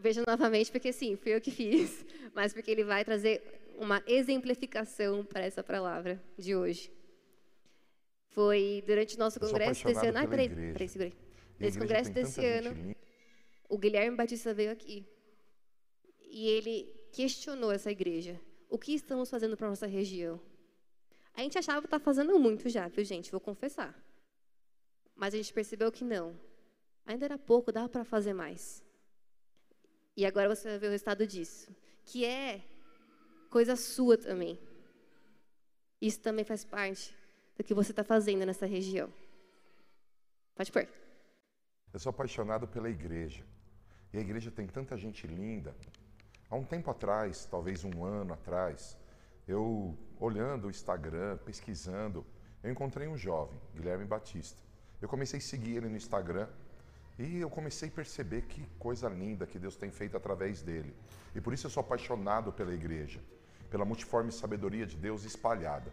[0.00, 2.04] Veja novamente, porque sim, fui eu que fiz.
[2.34, 3.42] Mas porque ele vai trazer
[3.78, 6.92] uma exemplificação para essa palavra de hoje.
[8.28, 10.18] Foi durante o nosso congresso desse ano.
[10.18, 11.12] Ai, peraí, peraí, segurei.
[11.58, 12.94] Nesse congresso desse ano,
[13.72, 15.08] o Guilherme Batista veio aqui.
[16.20, 18.38] E ele questionou essa igreja.
[18.68, 20.38] O que estamos fazendo para nossa região?
[21.32, 23.30] A gente achava que está fazendo muito já, viu, gente?
[23.30, 23.98] Vou confessar.
[25.16, 26.38] Mas a gente percebeu que não.
[27.06, 28.84] Ainda era pouco, dava para fazer mais.
[30.14, 32.62] E agora você vai ver o resultado disso, que é
[33.48, 34.58] coisa sua também.
[35.98, 37.16] Isso também faz parte
[37.56, 39.10] do que você está fazendo nessa região.
[40.54, 40.86] Pode pôr.
[41.90, 43.50] Eu sou apaixonado pela igreja.
[44.12, 45.74] E a igreja tem tanta gente linda.
[46.50, 48.98] Há um tempo atrás, talvez um ano atrás,
[49.48, 52.24] eu olhando o Instagram, pesquisando,
[52.62, 54.60] eu encontrei um jovem, Guilherme Batista.
[55.00, 56.46] Eu comecei a seguir ele no Instagram
[57.18, 60.94] e eu comecei a perceber que coisa linda que Deus tem feito através dele.
[61.34, 63.20] E por isso eu sou apaixonado pela igreja,
[63.70, 65.90] pela multiforme sabedoria de Deus espalhada.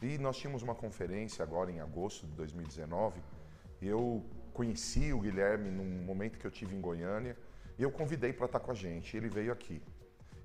[0.00, 3.20] E nós tínhamos uma conferência agora em agosto de 2019
[3.82, 4.24] e eu
[4.60, 7.34] conheci o Guilherme num momento que eu tive em Goiânia
[7.78, 9.16] e eu convidei para estar com a gente.
[9.16, 9.82] Ele veio aqui.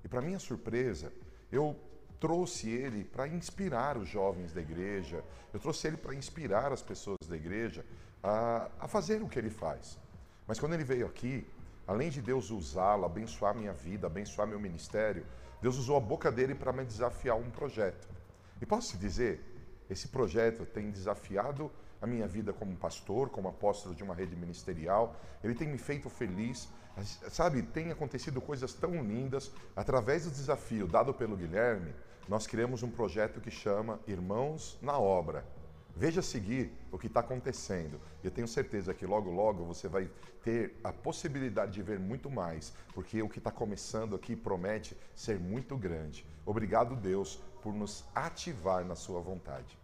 [0.02, 1.12] E para minha surpresa,
[1.52, 1.76] eu
[2.18, 7.18] trouxe ele para inspirar os jovens da igreja, eu trouxe ele para inspirar as pessoas
[7.28, 7.84] da igreja
[8.22, 9.98] a, a fazer o que ele faz.
[10.46, 11.46] Mas quando ele veio aqui,
[11.86, 15.26] além de Deus usá-lo, abençoar minha vida, abençoar meu ministério,
[15.60, 18.08] Deus usou a boca dele para me desafiar um projeto.
[18.62, 19.42] E posso te dizer,
[19.90, 21.70] esse projeto tem desafiado
[22.00, 26.08] a minha vida como pastor, como apóstolo de uma rede ministerial, ele tem me feito
[26.08, 26.68] feliz.
[27.28, 29.50] Sabe, tem acontecido coisas tão lindas.
[29.74, 31.94] Através do desafio dado pelo Guilherme,
[32.28, 35.44] nós criamos um projeto que chama Irmãos na Obra.
[35.94, 37.98] Veja seguir o que está acontecendo.
[38.22, 40.10] Eu tenho certeza que logo, logo você vai
[40.44, 45.40] ter a possibilidade de ver muito mais, porque o que está começando aqui promete ser
[45.40, 46.26] muito grande.
[46.44, 49.78] Obrigado, Deus, por nos ativar na Sua vontade.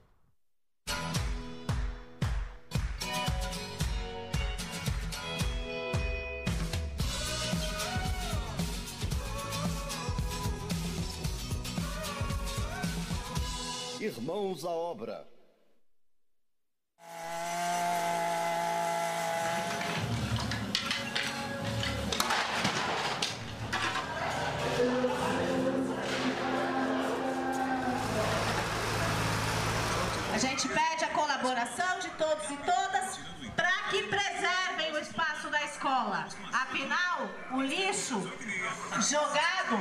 [14.04, 15.24] Irmãos à obra.
[30.34, 33.20] A gente pede a colaboração de todos e todas
[33.54, 36.26] para que preservem o espaço da escola.
[36.52, 38.20] Afinal, o lixo
[39.08, 39.78] jogado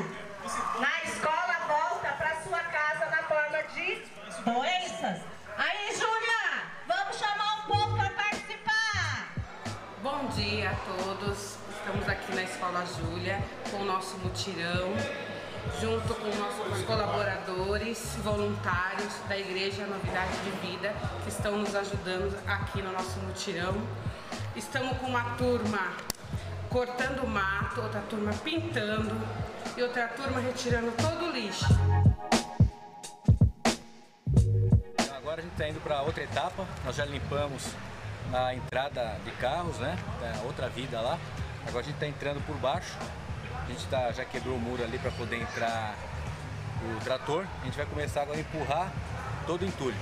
[12.81, 14.93] Escola Júlia com o nosso mutirão,
[15.79, 22.81] junto com nossos colaboradores, voluntários da Igreja Novidade de Vida, que estão nos ajudando aqui
[22.81, 23.75] no nosso mutirão.
[24.55, 25.93] Estamos com uma turma
[26.69, 29.15] cortando mato, outra turma pintando
[29.77, 31.65] e outra turma retirando todo o lixo.
[35.15, 37.63] Agora a gente está indo para outra etapa, nós já limpamos
[38.33, 39.97] a entrada de carros, né?
[40.19, 41.19] Tá outra vida lá.
[41.67, 42.97] Agora a gente está entrando por baixo.
[43.63, 45.95] A gente tá, já quebrou o muro ali para poder entrar
[46.83, 47.45] o trator.
[47.61, 48.91] A gente vai começar agora a empurrar
[49.45, 49.97] todo o entulho.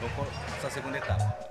[0.00, 1.48] Vamos para essa segunda etapa.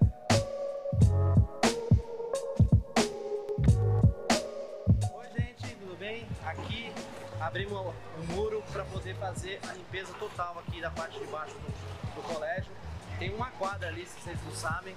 [5.14, 6.28] Oi gente, tudo bem?
[6.46, 6.92] Aqui
[7.40, 12.16] abrimos o muro para poder fazer a limpeza total aqui da parte de baixo do,
[12.16, 12.72] do colégio.
[13.20, 14.94] Tem uma quadra ali, se vocês não sabem,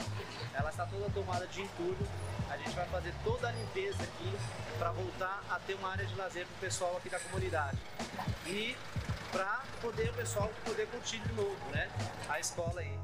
[0.53, 2.07] ela está toda tomada de entulho.
[2.51, 4.33] A gente vai fazer toda a limpeza aqui
[4.79, 7.79] para voltar a ter uma área de lazer para o pessoal aqui da comunidade.
[8.47, 8.77] E
[9.33, 11.89] para poder o pessoal poder curtir de novo, né?
[12.29, 13.01] A escola aí.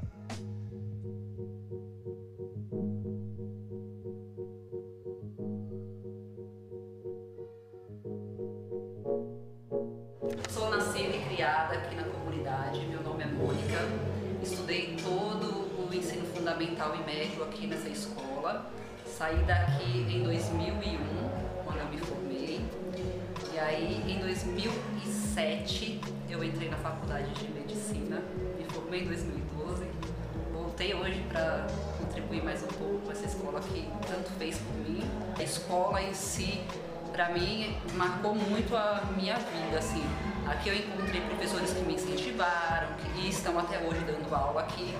[16.57, 18.65] Fundamental e médio aqui nessa escola.
[19.05, 20.73] Saí daqui em 2001,
[21.63, 22.65] quando eu me formei.
[23.53, 28.23] E aí, em 2007, eu entrei na faculdade de medicina,
[28.57, 29.85] me formei em 2012.
[30.51, 31.67] Voltei hoje para
[31.99, 35.03] contribuir mais um pouco com essa escola que tanto fez por mim.
[35.37, 36.61] A escola em si,
[37.11, 40.03] para mim, marcou muito a minha vida, assim.
[40.49, 42.87] Aqui eu encontrei professores que me incentivaram
[43.17, 44.95] e estão até hoje dando aula aqui.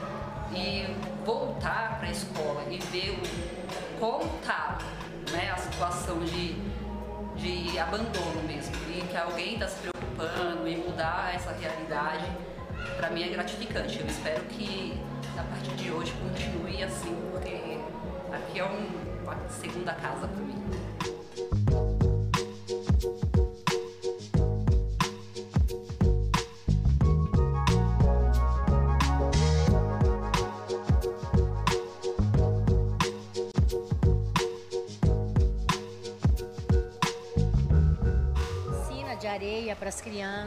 [0.53, 0.95] E
[1.25, 4.77] voltar para a escola e ver o, como está
[5.31, 6.55] né, a situação de,
[7.35, 12.25] de abandono mesmo, e que alguém está se preocupando em mudar essa realidade,
[12.95, 13.99] para mim é gratificante.
[13.99, 14.99] Eu espero que
[15.37, 17.77] a partir de hoje continue assim, porque
[18.33, 20.86] aqui é um, uma segunda casa para mim.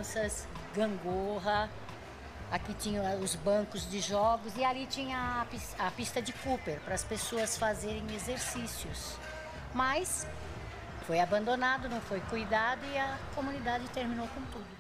[0.01, 1.69] Crianças, gangorra.
[2.51, 6.95] Aqui tinha os bancos de jogos e ali tinha a a pista de Cooper para
[6.95, 9.17] as pessoas fazerem exercícios.
[9.73, 10.27] Mas
[11.07, 14.80] foi abandonado, não foi cuidado e a comunidade terminou com tudo.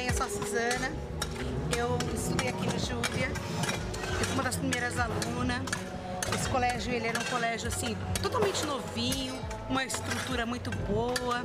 [0.00, 0.08] Bem?
[0.08, 0.92] Eu sou a Suzana.
[1.76, 3.28] Eu estudei aqui no Júlia.
[3.28, 5.60] Eu fui uma das primeiras alunas.
[6.34, 9.38] Esse colégio, ele era um colégio assim, totalmente novinho,
[9.68, 11.42] uma estrutura muito boa.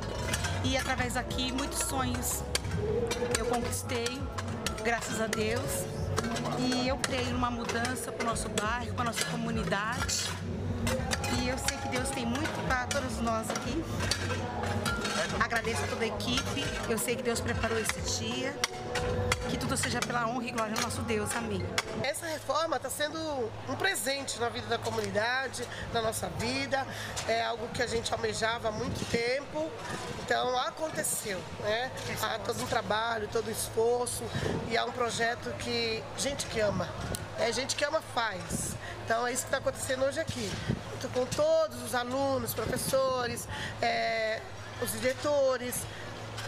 [0.64, 2.42] E através daqui, muitos sonhos
[3.38, 4.20] eu conquistei,
[4.82, 5.84] graças a Deus.
[6.58, 10.24] E eu creio numa mudança para o nosso bairro, para a nossa comunidade.
[11.42, 13.84] E eu sei que Deus tem muito para todos nós aqui.
[15.40, 16.64] Agradeço a toda a equipe.
[16.88, 18.54] Eu sei que Deus preparou esse dia.
[19.48, 21.34] Que tudo seja pela honra e glória do nosso Deus.
[21.36, 21.64] Amém.
[22.02, 23.18] Essa reforma está sendo
[23.68, 26.86] um presente na vida da comunidade, na nossa vida.
[27.28, 29.70] É algo que a gente almejava há muito tempo.
[30.24, 31.90] Então aconteceu, né?
[32.20, 34.24] Há todo um trabalho, todo um esforço
[34.68, 36.88] e há um projeto que gente que ama,
[37.38, 38.74] é gente que ama faz.
[39.04, 40.50] Então é isso que está acontecendo hoje aqui.
[41.14, 43.46] Com todos os alunos, professores,
[43.80, 44.40] é,
[44.82, 45.82] os diretores,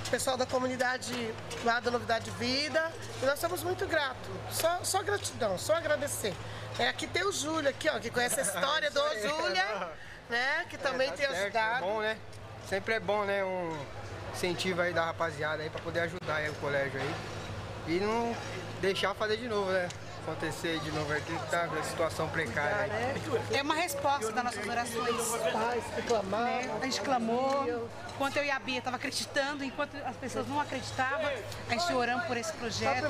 [0.07, 2.91] o pessoal da comunidade lá da Novidade Vida.
[3.23, 4.29] E nós somos muito gratos.
[4.51, 6.35] Só, só gratidão, só agradecer.
[6.79, 9.91] É, aqui tem o Júlio, aqui, ó, que conhece a história do Júlia,
[10.29, 10.67] né?
[10.69, 11.85] Que também tá tem certo, ajudado.
[11.85, 12.19] É bom, né?
[12.69, 13.45] Sempre é bom, né?
[13.45, 13.77] Um
[14.33, 17.15] incentivo aí da rapaziada aí pra poder ajudar aí o colégio aí.
[17.89, 18.37] E não
[18.81, 19.89] deixar fazer de novo, né?
[20.29, 22.93] Acontecer de novo aqui, que tá com a situação precária.
[23.51, 25.33] É uma resposta das nossas orações.
[26.31, 26.71] Né?
[26.83, 27.89] A gente clamou.
[28.15, 31.31] Enquanto eu e a Bia estavam acreditando, enquanto as pessoas não acreditavam,
[31.69, 33.07] a gente orando por esse projeto.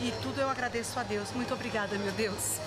[0.00, 1.30] E tudo eu agradeço a Deus.
[1.32, 2.58] Muito obrigada, meu Deus.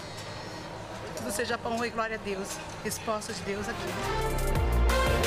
[1.17, 2.57] Tudo seja honra e glória a Deus.
[2.84, 5.26] Resposta de Deus aqui.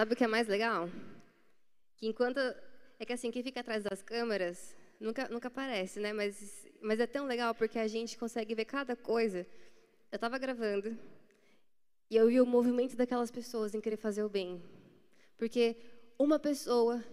[0.00, 0.88] Sabe o que é mais legal?
[1.98, 2.38] Que enquanto.
[2.98, 6.10] É que assim, quem fica atrás das câmeras nunca, nunca aparece, né?
[6.10, 9.46] Mas, mas é tão legal porque a gente consegue ver cada coisa.
[10.10, 10.96] Eu estava gravando
[12.10, 14.62] e eu vi o movimento daquelas pessoas em querer fazer o bem.
[15.36, 15.76] Porque
[16.18, 17.04] uma pessoa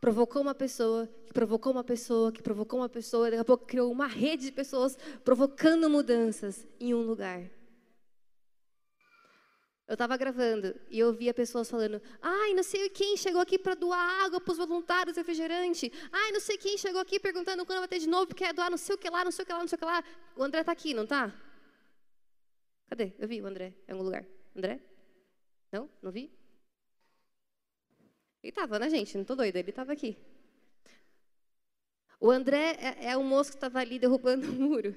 [0.00, 3.92] provocou uma pessoa, que provocou uma pessoa, que provocou uma pessoa, daqui a pouco criou
[3.92, 7.48] uma rede de pessoas provocando mudanças em um lugar.
[9.86, 13.74] Eu estava gravando e eu via pessoas falando: ai, não sei quem chegou aqui para
[13.74, 15.92] doar água para os voluntários refrigerante.
[16.10, 18.70] Ai, não sei quem chegou aqui perguntando quando vai ter de novo, porque quer doar
[18.70, 20.02] não sei o que lá, não sei o que lá, não sei o que lá.
[20.36, 21.32] O André está aqui, não tá?
[22.88, 23.12] Cadê?
[23.18, 24.24] Eu vi o André em algum lugar.
[24.56, 24.80] André?
[25.70, 25.90] Não?
[26.00, 26.32] Não vi?
[28.42, 29.16] Ele estava, né, gente?
[29.18, 30.16] Não tô doida, ele estava aqui.
[32.18, 34.96] O André é, é o moço que estava ali derrubando o muro.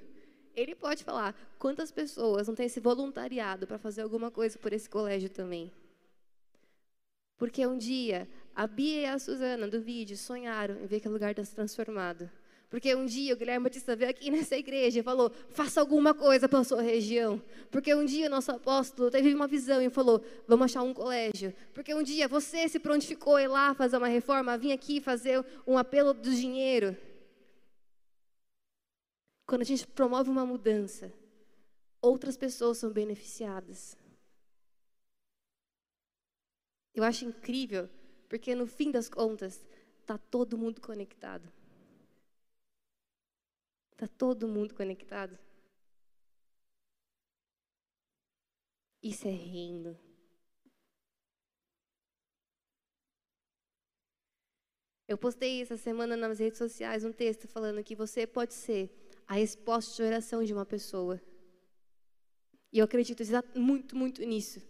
[0.58, 4.89] Ele pode falar quantas pessoas não têm esse voluntariado para fazer alguma coisa por esse
[4.89, 5.72] colégio também.
[7.38, 11.36] Porque um dia a Bia e a Suzana do vídeo sonharam em ver aquele lugar
[11.36, 12.28] transformado.
[12.72, 16.49] Porque um dia o Guilherme Batista veio aqui nessa igreja e falou: faça alguma coisa
[16.49, 17.39] pela sua região.
[17.70, 21.53] Porque um dia o nosso apóstolo teve uma visão e falou: vamos achar um colégio.
[21.72, 25.45] Porque um dia você se prontificou a ir lá fazer uma reforma, vir aqui fazer
[25.68, 26.97] um apelo do dinheiro.
[29.48, 31.12] Quando a gente promove uma mudança,
[32.02, 33.98] outras pessoas são beneficiadas.
[36.93, 37.89] Eu acho incrível,
[38.28, 39.66] porque no fim das contas,
[40.02, 41.50] está todo mundo conectado.
[43.93, 45.39] Está todo mundo conectado.
[49.02, 49.98] Isso é reino.
[55.08, 59.34] Eu postei essa semana nas redes sociais um texto falando que você pode ser a
[59.34, 61.21] resposta de oração de uma pessoa.
[62.71, 63.21] E eu acredito
[63.55, 64.61] muito, muito nisso.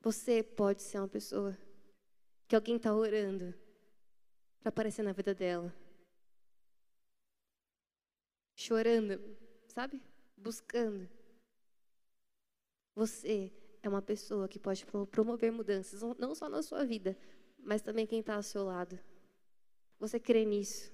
[0.00, 1.56] Você pode ser uma pessoa
[2.48, 3.54] que alguém está orando
[4.60, 5.72] para aparecer na vida dela.
[8.56, 9.20] Chorando,
[9.68, 10.02] sabe?
[10.36, 11.08] Buscando.
[12.94, 17.16] Você é uma pessoa que pode promover mudanças, não só na sua vida,
[17.58, 18.98] mas também quem está ao seu lado.
[19.98, 20.92] Você crê nisso?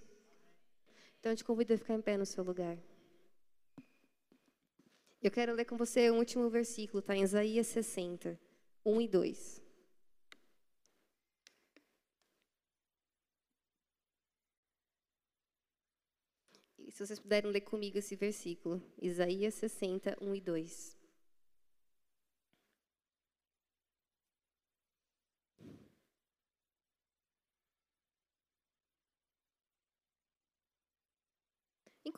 [1.19, 2.79] Então eu te convido a ficar em pé no seu lugar.
[5.21, 8.39] Eu quero ler com você o último versículo, está em Isaías 60,
[8.85, 9.63] 1 e 2.
[16.79, 20.98] E se vocês puderem ler comigo esse versículo, Isaías 60, 1 e 2.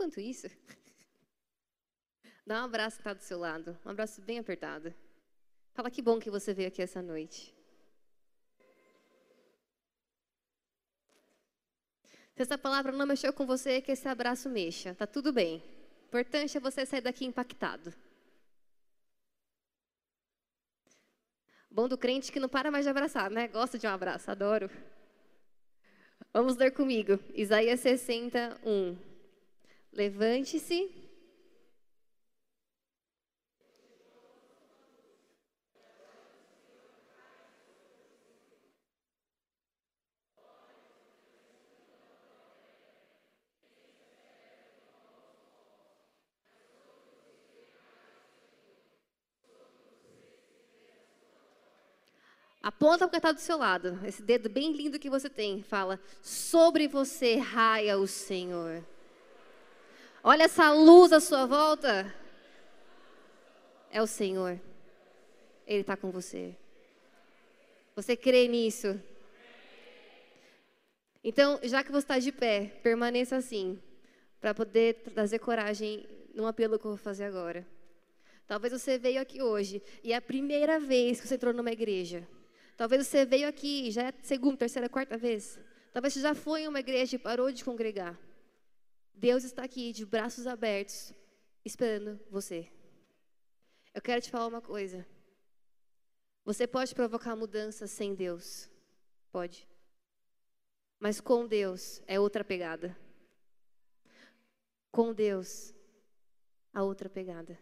[0.00, 0.48] Enquanto isso,
[2.46, 4.94] dá um abraço que está do seu lado, um abraço bem apertado.
[5.74, 7.54] Fala que bom que você veio aqui essa noite.
[12.34, 14.94] Se essa palavra não mexeu com você, que esse abraço mexa.
[14.94, 15.62] Tá tudo bem.
[16.04, 17.92] O importante é você sair daqui impactado.
[21.70, 23.48] Bom do crente que não para mais de abraçar, né?
[23.48, 24.70] Gosta de um abraço, adoro.
[26.32, 27.20] Vamos ler comigo.
[27.34, 29.09] Isaías 61.
[30.00, 30.90] Levante-se.
[52.62, 54.00] Aponta para o que está do seu lado.
[54.06, 55.62] Esse dedo bem lindo que você tem.
[55.62, 58.82] Fala: Sobre você raia o Senhor.
[60.22, 62.14] Olha essa luz à sua volta.
[63.90, 64.60] É o Senhor.
[65.66, 66.54] Ele está com você.
[67.96, 69.00] Você crê nisso?
[71.24, 73.80] Então, já que você está de pé, permaneça assim,
[74.40, 77.66] para poder trazer coragem no apelo que eu vou fazer agora.
[78.46, 82.26] Talvez você veio aqui hoje e é a primeira vez que você entrou numa igreja.
[82.76, 85.58] Talvez você veio aqui, já é a segunda, terceira, quarta vez.
[85.92, 88.18] Talvez você já foi em uma igreja e parou de congregar.
[89.20, 91.12] Deus está aqui de braços abertos,
[91.62, 92.72] esperando você.
[93.92, 95.06] Eu quero te falar uma coisa.
[96.42, 98.70] Você pode provocar mudança sem Deus.
[99.30, 99.68] Pode.
[100.98, 102.96] Mas com Deus é outra pegada.
[104.90, 105.74] Com Deus,
[106.72, 107.58] a outra pegada.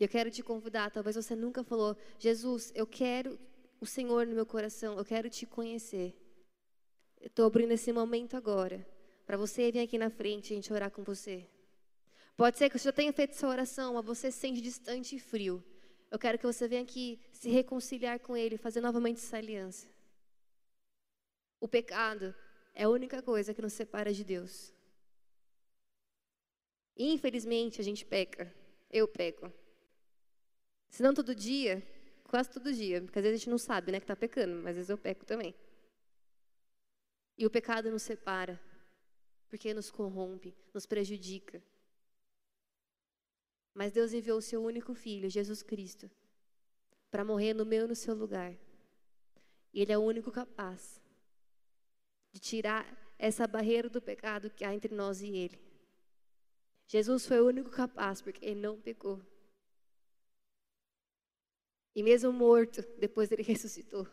[0.00, 3.38] E eu quero te convidar, talvez você nunca falou, Jesus, eu quero
[3.80, 6.20] o Senhor no meu coração, eu quero te conhecer.
[7.20, 8.92] Estou abrindo esse momento agora
[9.26, 11.46] para você vir aqui na frente e a gente orar com você.
[12.36, 15.18] Pode ser que você já tenha feito essa oração, mas você se sente distante e
[15.20, 15.64] frio.
[16.10, 19.88] Eu quero que você venha aqui se reconciliar com Ele, fazer novamente essa aliança.
[21.60, 22.34] O pecado
[22.74, 24.72] é a única coisa que nos separa de Deus.
[26.96, 28.52] Infelizmente, a gente peca.
[28.90, 29.52] Eu peco.
[30.90, 31.82] Se não todo dia,
[32.24, 33.00] quase todo dia.
[33.00, 34.98] Porque às vezes a gente não sabe né, que está pecando, mas às vezes eu
[34.98, 35.54] peco também.
[37.36, 38.60] E o pecado nos separa
[39.54, 41.62] porque nos corrompe, nos prejudica.
[43.72, 46.10] Mas Deus enviou o seu único filho, Jesus Cristo,
[47.08, 48.52] para morrer no meu e no seu lugar.
[49.72, 51.00] E Ele é o único capaz
[52.32, 52.84] de tirar
[53.16, 55.62] essa barreira do pecado que há entre nós e Ele.
[56.88, 59.22] Jesus foi o único capaz, porque Ele não pecou.
[61.94, 64.04] E mesmo morto, depois Ele ressuscitou.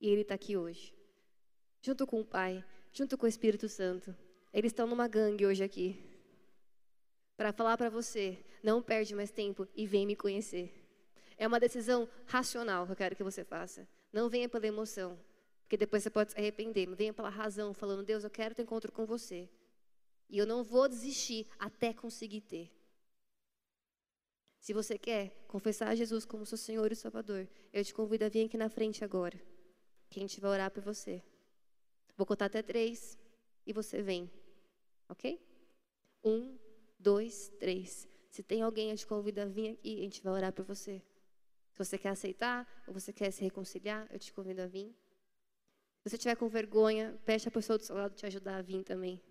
[0.00, 0.92] E Ele está aqui hoje.
[1.80, 2.64] junto com o Pai,
[2.98, 4.12] junto com o Espírito Santo.
[4.52, 6.04] Eles estão numa gangue hoje aqui.
[7.36, 10.74] Para falar para você, não perde mais tempo e vem me conhecer.
[11.36, 13.86] É uma decisão racional que eu quero que você faça.
[14.12, 15.16] Não venha pela emoção,
[15.60, 16.92] porque depois você pode se arrepender.
[16.96, 19.48] Venha pela razão, falando: Deus, eu quero ter encontro com você.
[20.28, 22.68] E eu não vou desistir até conseguir ter.
[24.58, 28.28] Se você quer confessar a Jesus como seu Senhor e Salvador, eu te convido a
[28.28, 29.40] vir aqui na frente agora.
[30.10, 31.22] Que a gente vai orar por você.
[32.18, 33.16] Vou contar até três
[33.64, 34.28] e você vem.
[35.08, 35.40] Ok?
[36.24, 36.58] Um,
[36.98, 38.08] dois, três.
[38.28, 41.00] Se tem alguém, eu te convido a vir aqui, a gente vai orar por você.
[41.70, 44.88] Se você quer aceitar ou você quer se reconciliar, eu te convido a vir.
[46.00, 48.82] Se você estiver com vergonha, peça a pessoa do seu lado te ajudar a vir
[48.82, 49.22] também.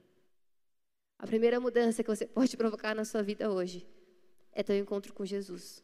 [1.19, 3.85] A primeira mudança que você pode provocar na sua vida hoje
[4.53, 5.83] é ter um encontro com Jesus.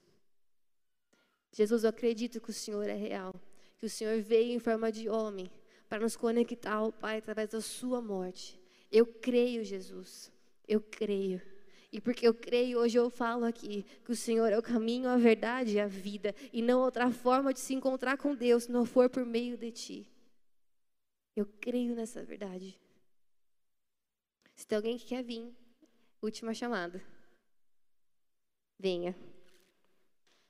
[1.51, 3.35] Jesus, eu acredito que o Senhor é real,
[3.77, 5.51] que o Senhor veio em forma de homem
[5.93, 8.59] para nos conectar ao Pai através da sua morte.
[8.91, 10.31] Eu creio, Jesus.
[10.67, 11.39] Eu creio.
[11.91, 15.17] E porque eu creio, hoje eu falo aqui que o Senhor é o caminho, a
[15.17, 18.87] verdade e a vida, e não outra forma de se encontrar com Deus se não
[18.87, 20.11] for por meio de ti.
[21.35, 22.75] Eu creio nessa verdade.
[24.55, 25.55] Se tem alguém que quer vir,
[26.23, 27.03] última chamada.
[28.79, 29.15] Venha.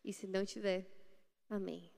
[0.06, 0.88] E se não tiver,
[1.50, 1.93] amém.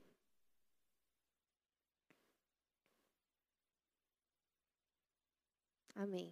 [5.96, 6.30] Amém.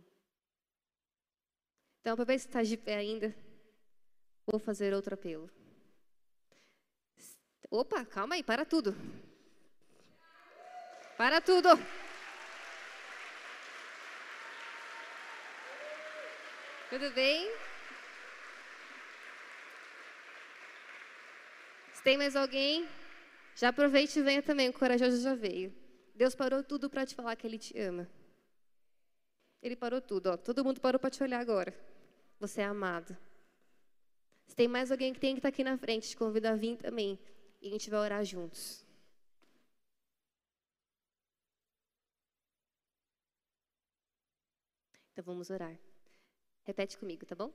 [2.01, 3.35] Então, para ver se está de pé ainda,
[4.47, 5.51] vou fazer outro apelo.
[7.71, 8.95] Opa, calma aí, para tudo.
[11.17, 11.71] Para tudo.
[16.91, 17.51] Tudo bem?
[21.95, 22.87] Se tem mais alguém,
[23.57, 25.75] já aproveite e venha também, o corajoso já veio.
[26.15, 28.07] Deus parou tudo para te falar que Ele te ama.
[29.65, 30.37] Ele parou tudo, ó.
[30.37, 31.75] Todo mundo parou para te olhar agora.
[32.39, 33.17] Você é amado.
[34.47, 36.55] Se tem mais alguém que tem que estar tá aqui na frente, te convido a
[36.55, 37.19] vir também.
[37.63, 38.85] E a gente vai orar juntos.
[45.11, 45.81] Então vamos orar.
[46.65, 47.51] Repete comigo, tá bom?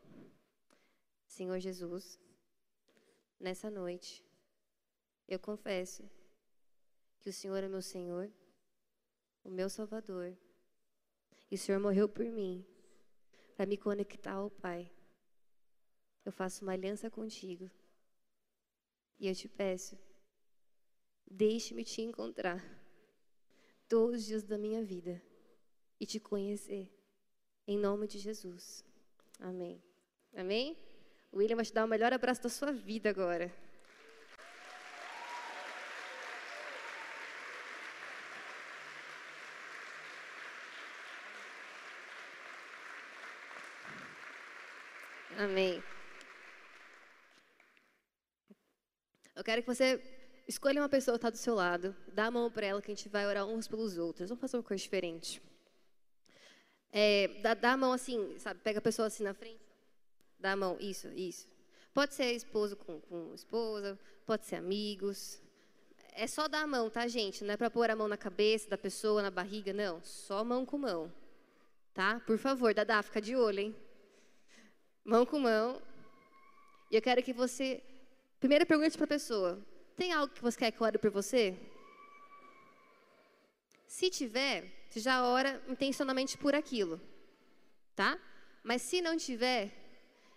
[1.28, 2.20] Senhor Jesus,
[3.40, 4.26] nessa noite,
[5.28, 6.10] eu confesso
[7.20, 8.32] que o Senhor é meu Senhor,
[9.44, 10.36] o meu Salvador
[11.50, 12.66] e o Senhor morreu por mim
[13.56, 14.92] para me conectar ao Pai.
[16.24, 17.70] Eu faço uma aliança contigo.
[19.20, 19.98] E eu te peço,
[21.30, 22.64] deixe-me te encontrar
[23.88, 25.22] todos os dias da minha vida
[26.00, 26.90] e te conhecer.
[27.68, 28.86] Em nome de Jesus.
[29.40, 29.84] Amém.
[30.34, 30.78] Amém?
[31.34, 33.54] William vai te dar o melhor abraço da sua vida agora.
[45.38, 45.82] Amém.
[49.36, 50.02] Eu quero que você
[50.48, 52.96] escolha uma pessoa que está do seu lado, dá a mão para ela que a
[52.96, 54.30] gente vai orar uns pelos outros.
[54.30, 55.42] Vamos fazer uma coisa diferente.
[56.92, 58.60] É, dá, dá, a mão assim, sabe?
[58.62, 59.62] Pega a pessoa assim na frente.
[60.40, 61.48] Dá a mão, isso, isso.
[61.94, 65.40] Pode ser esposo com, com esposa, pode ser amigos.
[66.14, 67.44] É só dar a mão, tá, gente?
[67.44, 70.04] Não é para pôr a mão na cabeça da pessoa, na barriga, não.
[70.04, 71.14] Só mão com mão.
[71.94, 72.20] Tá?
[72.22, 73.76] Por favor, Dadá, fica de olho, hein?
[75.10, 75.82] Mão com mão.
[76.92, 77.82] E eu quero que você,
[78.40, 79.60] primeiro pergunte para a pessoa:
[79.98, 81.58] tem algo que você quer que eu ore por você?
[83.88, 84.58] Se tiver,
[84.88, 87.02] você já ora intencionalmente por aquilo,
[87.96, 88.20] tá?
[88.64, 89.72] Mas se não tiver,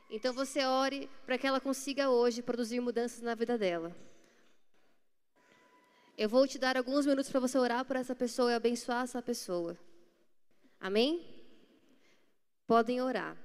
[0.09, 3.95] então você ore para que ela consiga hoje produzir mudanças na vida dela.
[6.17, 9.21] Eu vou te dar alguns minutos para você orar por essa pessoa e abençoar essa
[9.21, 9.77] pessoa.
[10.81, 11.11] Amém?
[12.67, 13.37] Podem orar.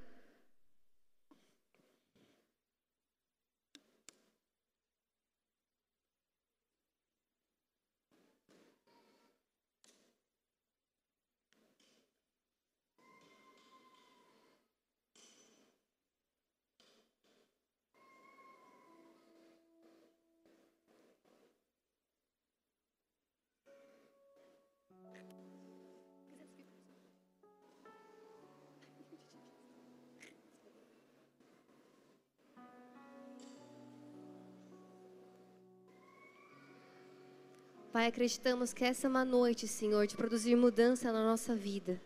[37.97, 41.99] Pai, acreditamos que essa é uma noite, Senhor, de produzir mudança na nossa vida.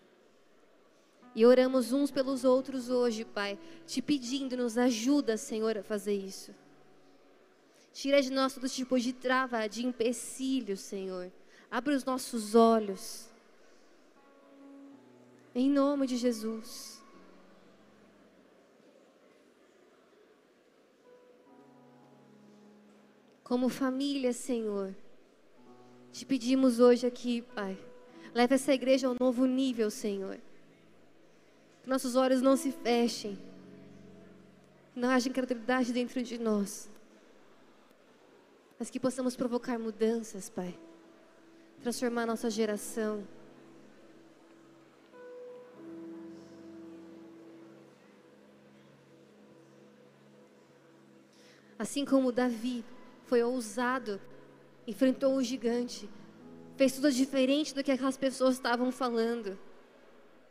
[1.35, 6.55] E oramos uns pelos outros hoje, Pai, te pedindo, nos ajuda, Senhor, a fazer isso.
[7.91, 11.29] Tira de nós todo tipo de trava, de empecilho, Senhor.
[11.69, 13.29] Abre os nossos olhos.
[15.53, 17.03] Em nome de Jesus.
[23.43, 24.95] Como família, Senhor,
[26.11, 27.77] te pedimos hoje aqui, Pai,
[28.33, 30.37] leve essa igreja a um novo nível, Senhor.
[31.81, 33.39] Que nossos olhos não se fechem,
[34.93, 36.89] que não haja incredulidade dentro de nós,
[38.77, 40.77] mas que possamos provocar mudanças, Pai,
[41.81, 43.25] transformar nossa geração.
[51.79, 52.85] Assim como Davi
[53.25, 54.21] foi ousado,
[54.91, 56.09] enfrentou o gigante,
[56.75, 59.57] fez tudo diferente do que aquelas pessoas estavam falando.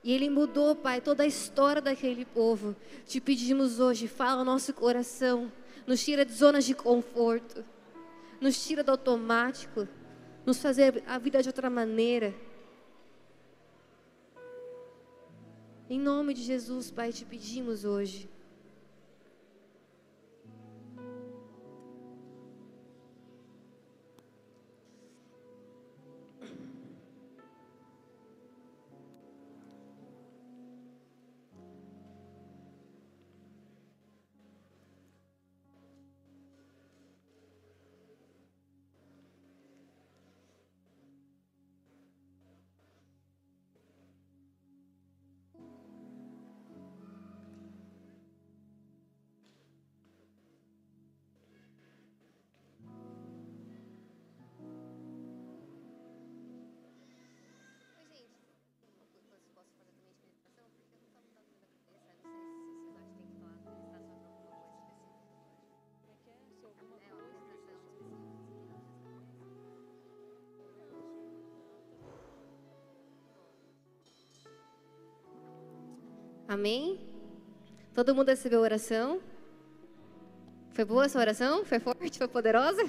[0.02, 2.74] E ele mudou, Pai, toda a história daquele povo.
[3.04, 5.52] Te pedimos hoje, fala ao nosso coração,
[5.86, 7.62] nos tira de zonas de conforto,
[8.40, 9.86] nos tira do automático,
[10.46, 12.34] nos fazer a vida de outra maneira.
[15.90, 18.26] Em nome de Jesus, Pai, te pedimos hoje.
[76.50, 76.98] Amém?
[77.94, 79.20] Todo mundo recebeu a oração?
[80.72, 81.64] Foi boa essa oração?
[81.64, 82.18] Foi forte?
[82.18, 82.82] Foi poderosa?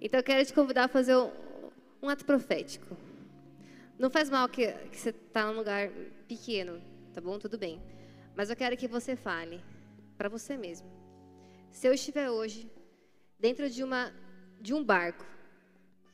[0.00, 1.14] Então eu quero te convidar a fazer
[2.02, 2.96] um, ato profético.
[3.98, 5.90] Não faz mal que, que você está num lugar
[6.26, 6.80] pequeno,
[7.12, 7.38] tá bom?
[7.38, 7.78] Tudo bem.
[8.34, 9.62] Mas eu quero que você fale
[10.16, 10.90] para você mesmo.
[11.70, 12.72] Se eu estiver hoje
[13.38, 14.10] dentro de, uma,
[14.58, 15.26] de um barco,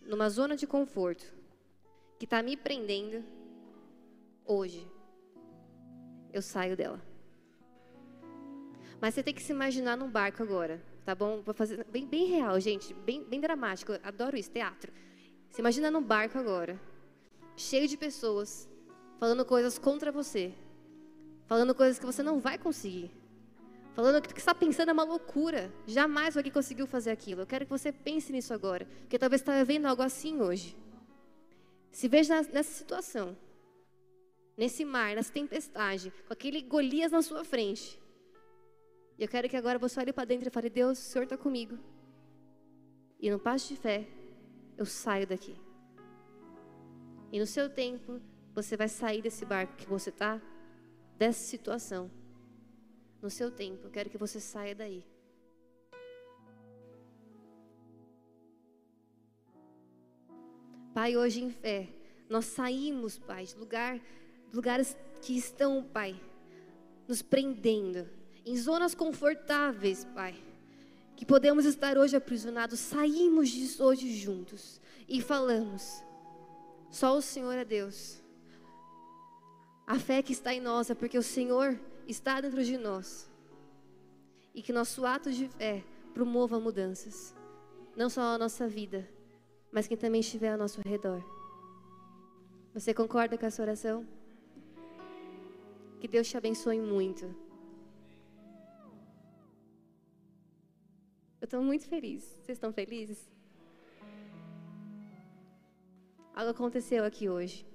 [0.02, 1.32] numa zona de conforto,
[2.18, 3.37] que está me prendendo,
[4.48, 4.90] hoje,
[6.32, 7.00] eu saio dela.
[9.00, 11.42] Mas você tem que se imaginar num barco agora, tá bom?
[11.42, 13.92] Vou fazer bem, bem real, gente, bem, bem dramático.
[13.92, 14.92] Eu adoro isso, teatro.
[15.50, 16.80] Se imagina num barco agora,
[17.56, 18.68] cheio de pessoas
[19.20, 20.52] falando coisas contra você,
[21.46, 23.10] falando coisas que você não vai conseguir,
[23.94, 25.72] falando que que está pensando é uma loucura.
[25.86, 27.42] Jamais alguém conseguiu fazer aquilo.
[27.42, 30.76] Eu quero que você pense nisso agora, porque talvez está vendo algo assim hoje.
[31.92, 33.36] Se veja nessa situação
[34.58, 38.02] nesse mar, nessa tempestade, com aquele Golias na sua frente.
[39.16, 41.36] E eu quero que agora você olhe para dentro e fale: Deus, o Senhor está
[41.36, 41.78] comigo.
[43.20, 44.08] E no passo de fé,
[44.76, 45.56] eu saio daqui.
[47.30, 48.20] E no seu tempo,
[48.52, 50.40] você vai sair desse barco que você está,
[51.16, 52.10] dessa situação.
[53.22, 55.04] No seu tempo, eu quero que você saia daí.
[60.94, 61.88] Pai, hoje em fé,
[62.28, 64.00] nós saímos, Pai, de lugar
[64.52, 66.20] lugares que estão, Pai,
[67.06, 68.08] nos prendendo,
[68.44, 70.34] em zonas confortáveis, Pai,
[71.16, 76.02] que podemos estar hoje aprisionados, saímos disso hoje juntos e falamos:
[76.90, 78.22] só o Senhor é Deus.
[79.86, 83.30] A fé que está em nós é porque o Senhor está dentro de nós.
[84.54, 87.34] E que nosso ato de fé promova mudanças,
[87.96, 89.08] não só a nossa vida,
[89.70, 91.22] mas quem também estiver ao nosso redor.
[92.74, 94.06] Você concorda com essa oração?
[96.00, 97.24] Que Deus te abençoe muito.
[101.40, 102.22] Eu estou muito feliz.
[102.22, 103.28] Vocês estão felizes?
[106.34, 107.66] Algo aconteceu aqui hoje.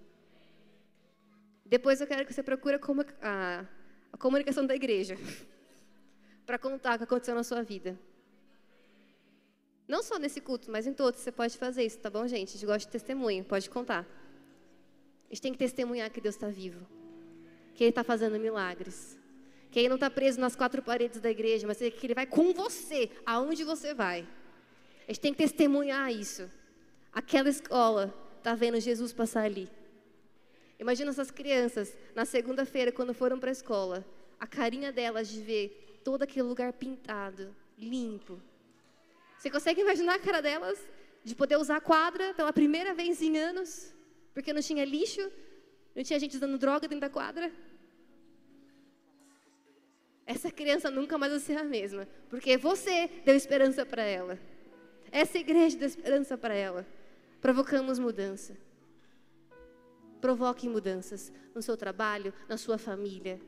[1.66, 2.78] Depois eu quero que você procure
[3.22, 3.66] a,
[4.14, 5.18] a comunicação da igreja
[6.46, 8.00] para contar o que aconteceu na sua vida.
[9.86, 11.20] Não só nesse culto, mas em todos.
[11.20, 12.50] Você pode fazer isso, tá bom, gente?
[12.50, 14.08] A gente gosta de testemunho, pode contar.
[15.26, 17.03] A gente tem que testemunhar que Deus está vivo
[17.76, 19.18] que Ele está fazendo milagres.
[19.72, 22.54] Que Ele não está preso nas quatro paredes da igreja, mas que Ele vai com
[22.54, 24.28] você, aonde você vai.
[25.08, 26.50] A gente tem que testemunhar isso.
[27.12, 29.70] Aquela escola está vendo Jesus passar ali.
[30.80, 34.06] Imagina essas crianças, na segunda-feira, quando foram para a escola,
[34.40, 38.42] a carinha delas de ver todo aquele lugar pintado, limpo.
[39.38, 40.80] Você consegue imaginar a cara delas
[41.24, 43.94] de poder usar a quadra pela primeira vez em anos,
[44.34, 45.32] porque não tinha lixo,
[45.96, 47.52] Não tinha gente usando droga dentro da quadra?
[50.26, 54.40] Essa criança nunca mais vai ser a mesma, porque você deu esperança para ela.
[55.12, 56.88] Essa igreja deu esperança para ela.
[57.42, 58.58] Provocamos mudança.
[60.22, 63.40] Provoque mudanças no seu trabalho, na sua família,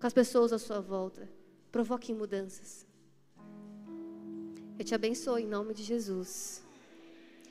[0.00, 1.28] com as pessoas à sua volta.
[1.70, 2.84] Provoque mudanças.
[4.76, 6.64] Eu te abençoo em nome de Jesus.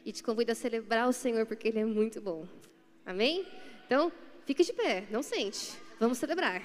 [0.04, 2.46] E te convido a celebrar o Senhor porque Ele é muito bom.
[3.06, 3.48] Amém?
[3.90, 4.12] Então,
[4.46, 5.76] fique de pé, não sente.
[6.00, 6.62] Vamos celebrar.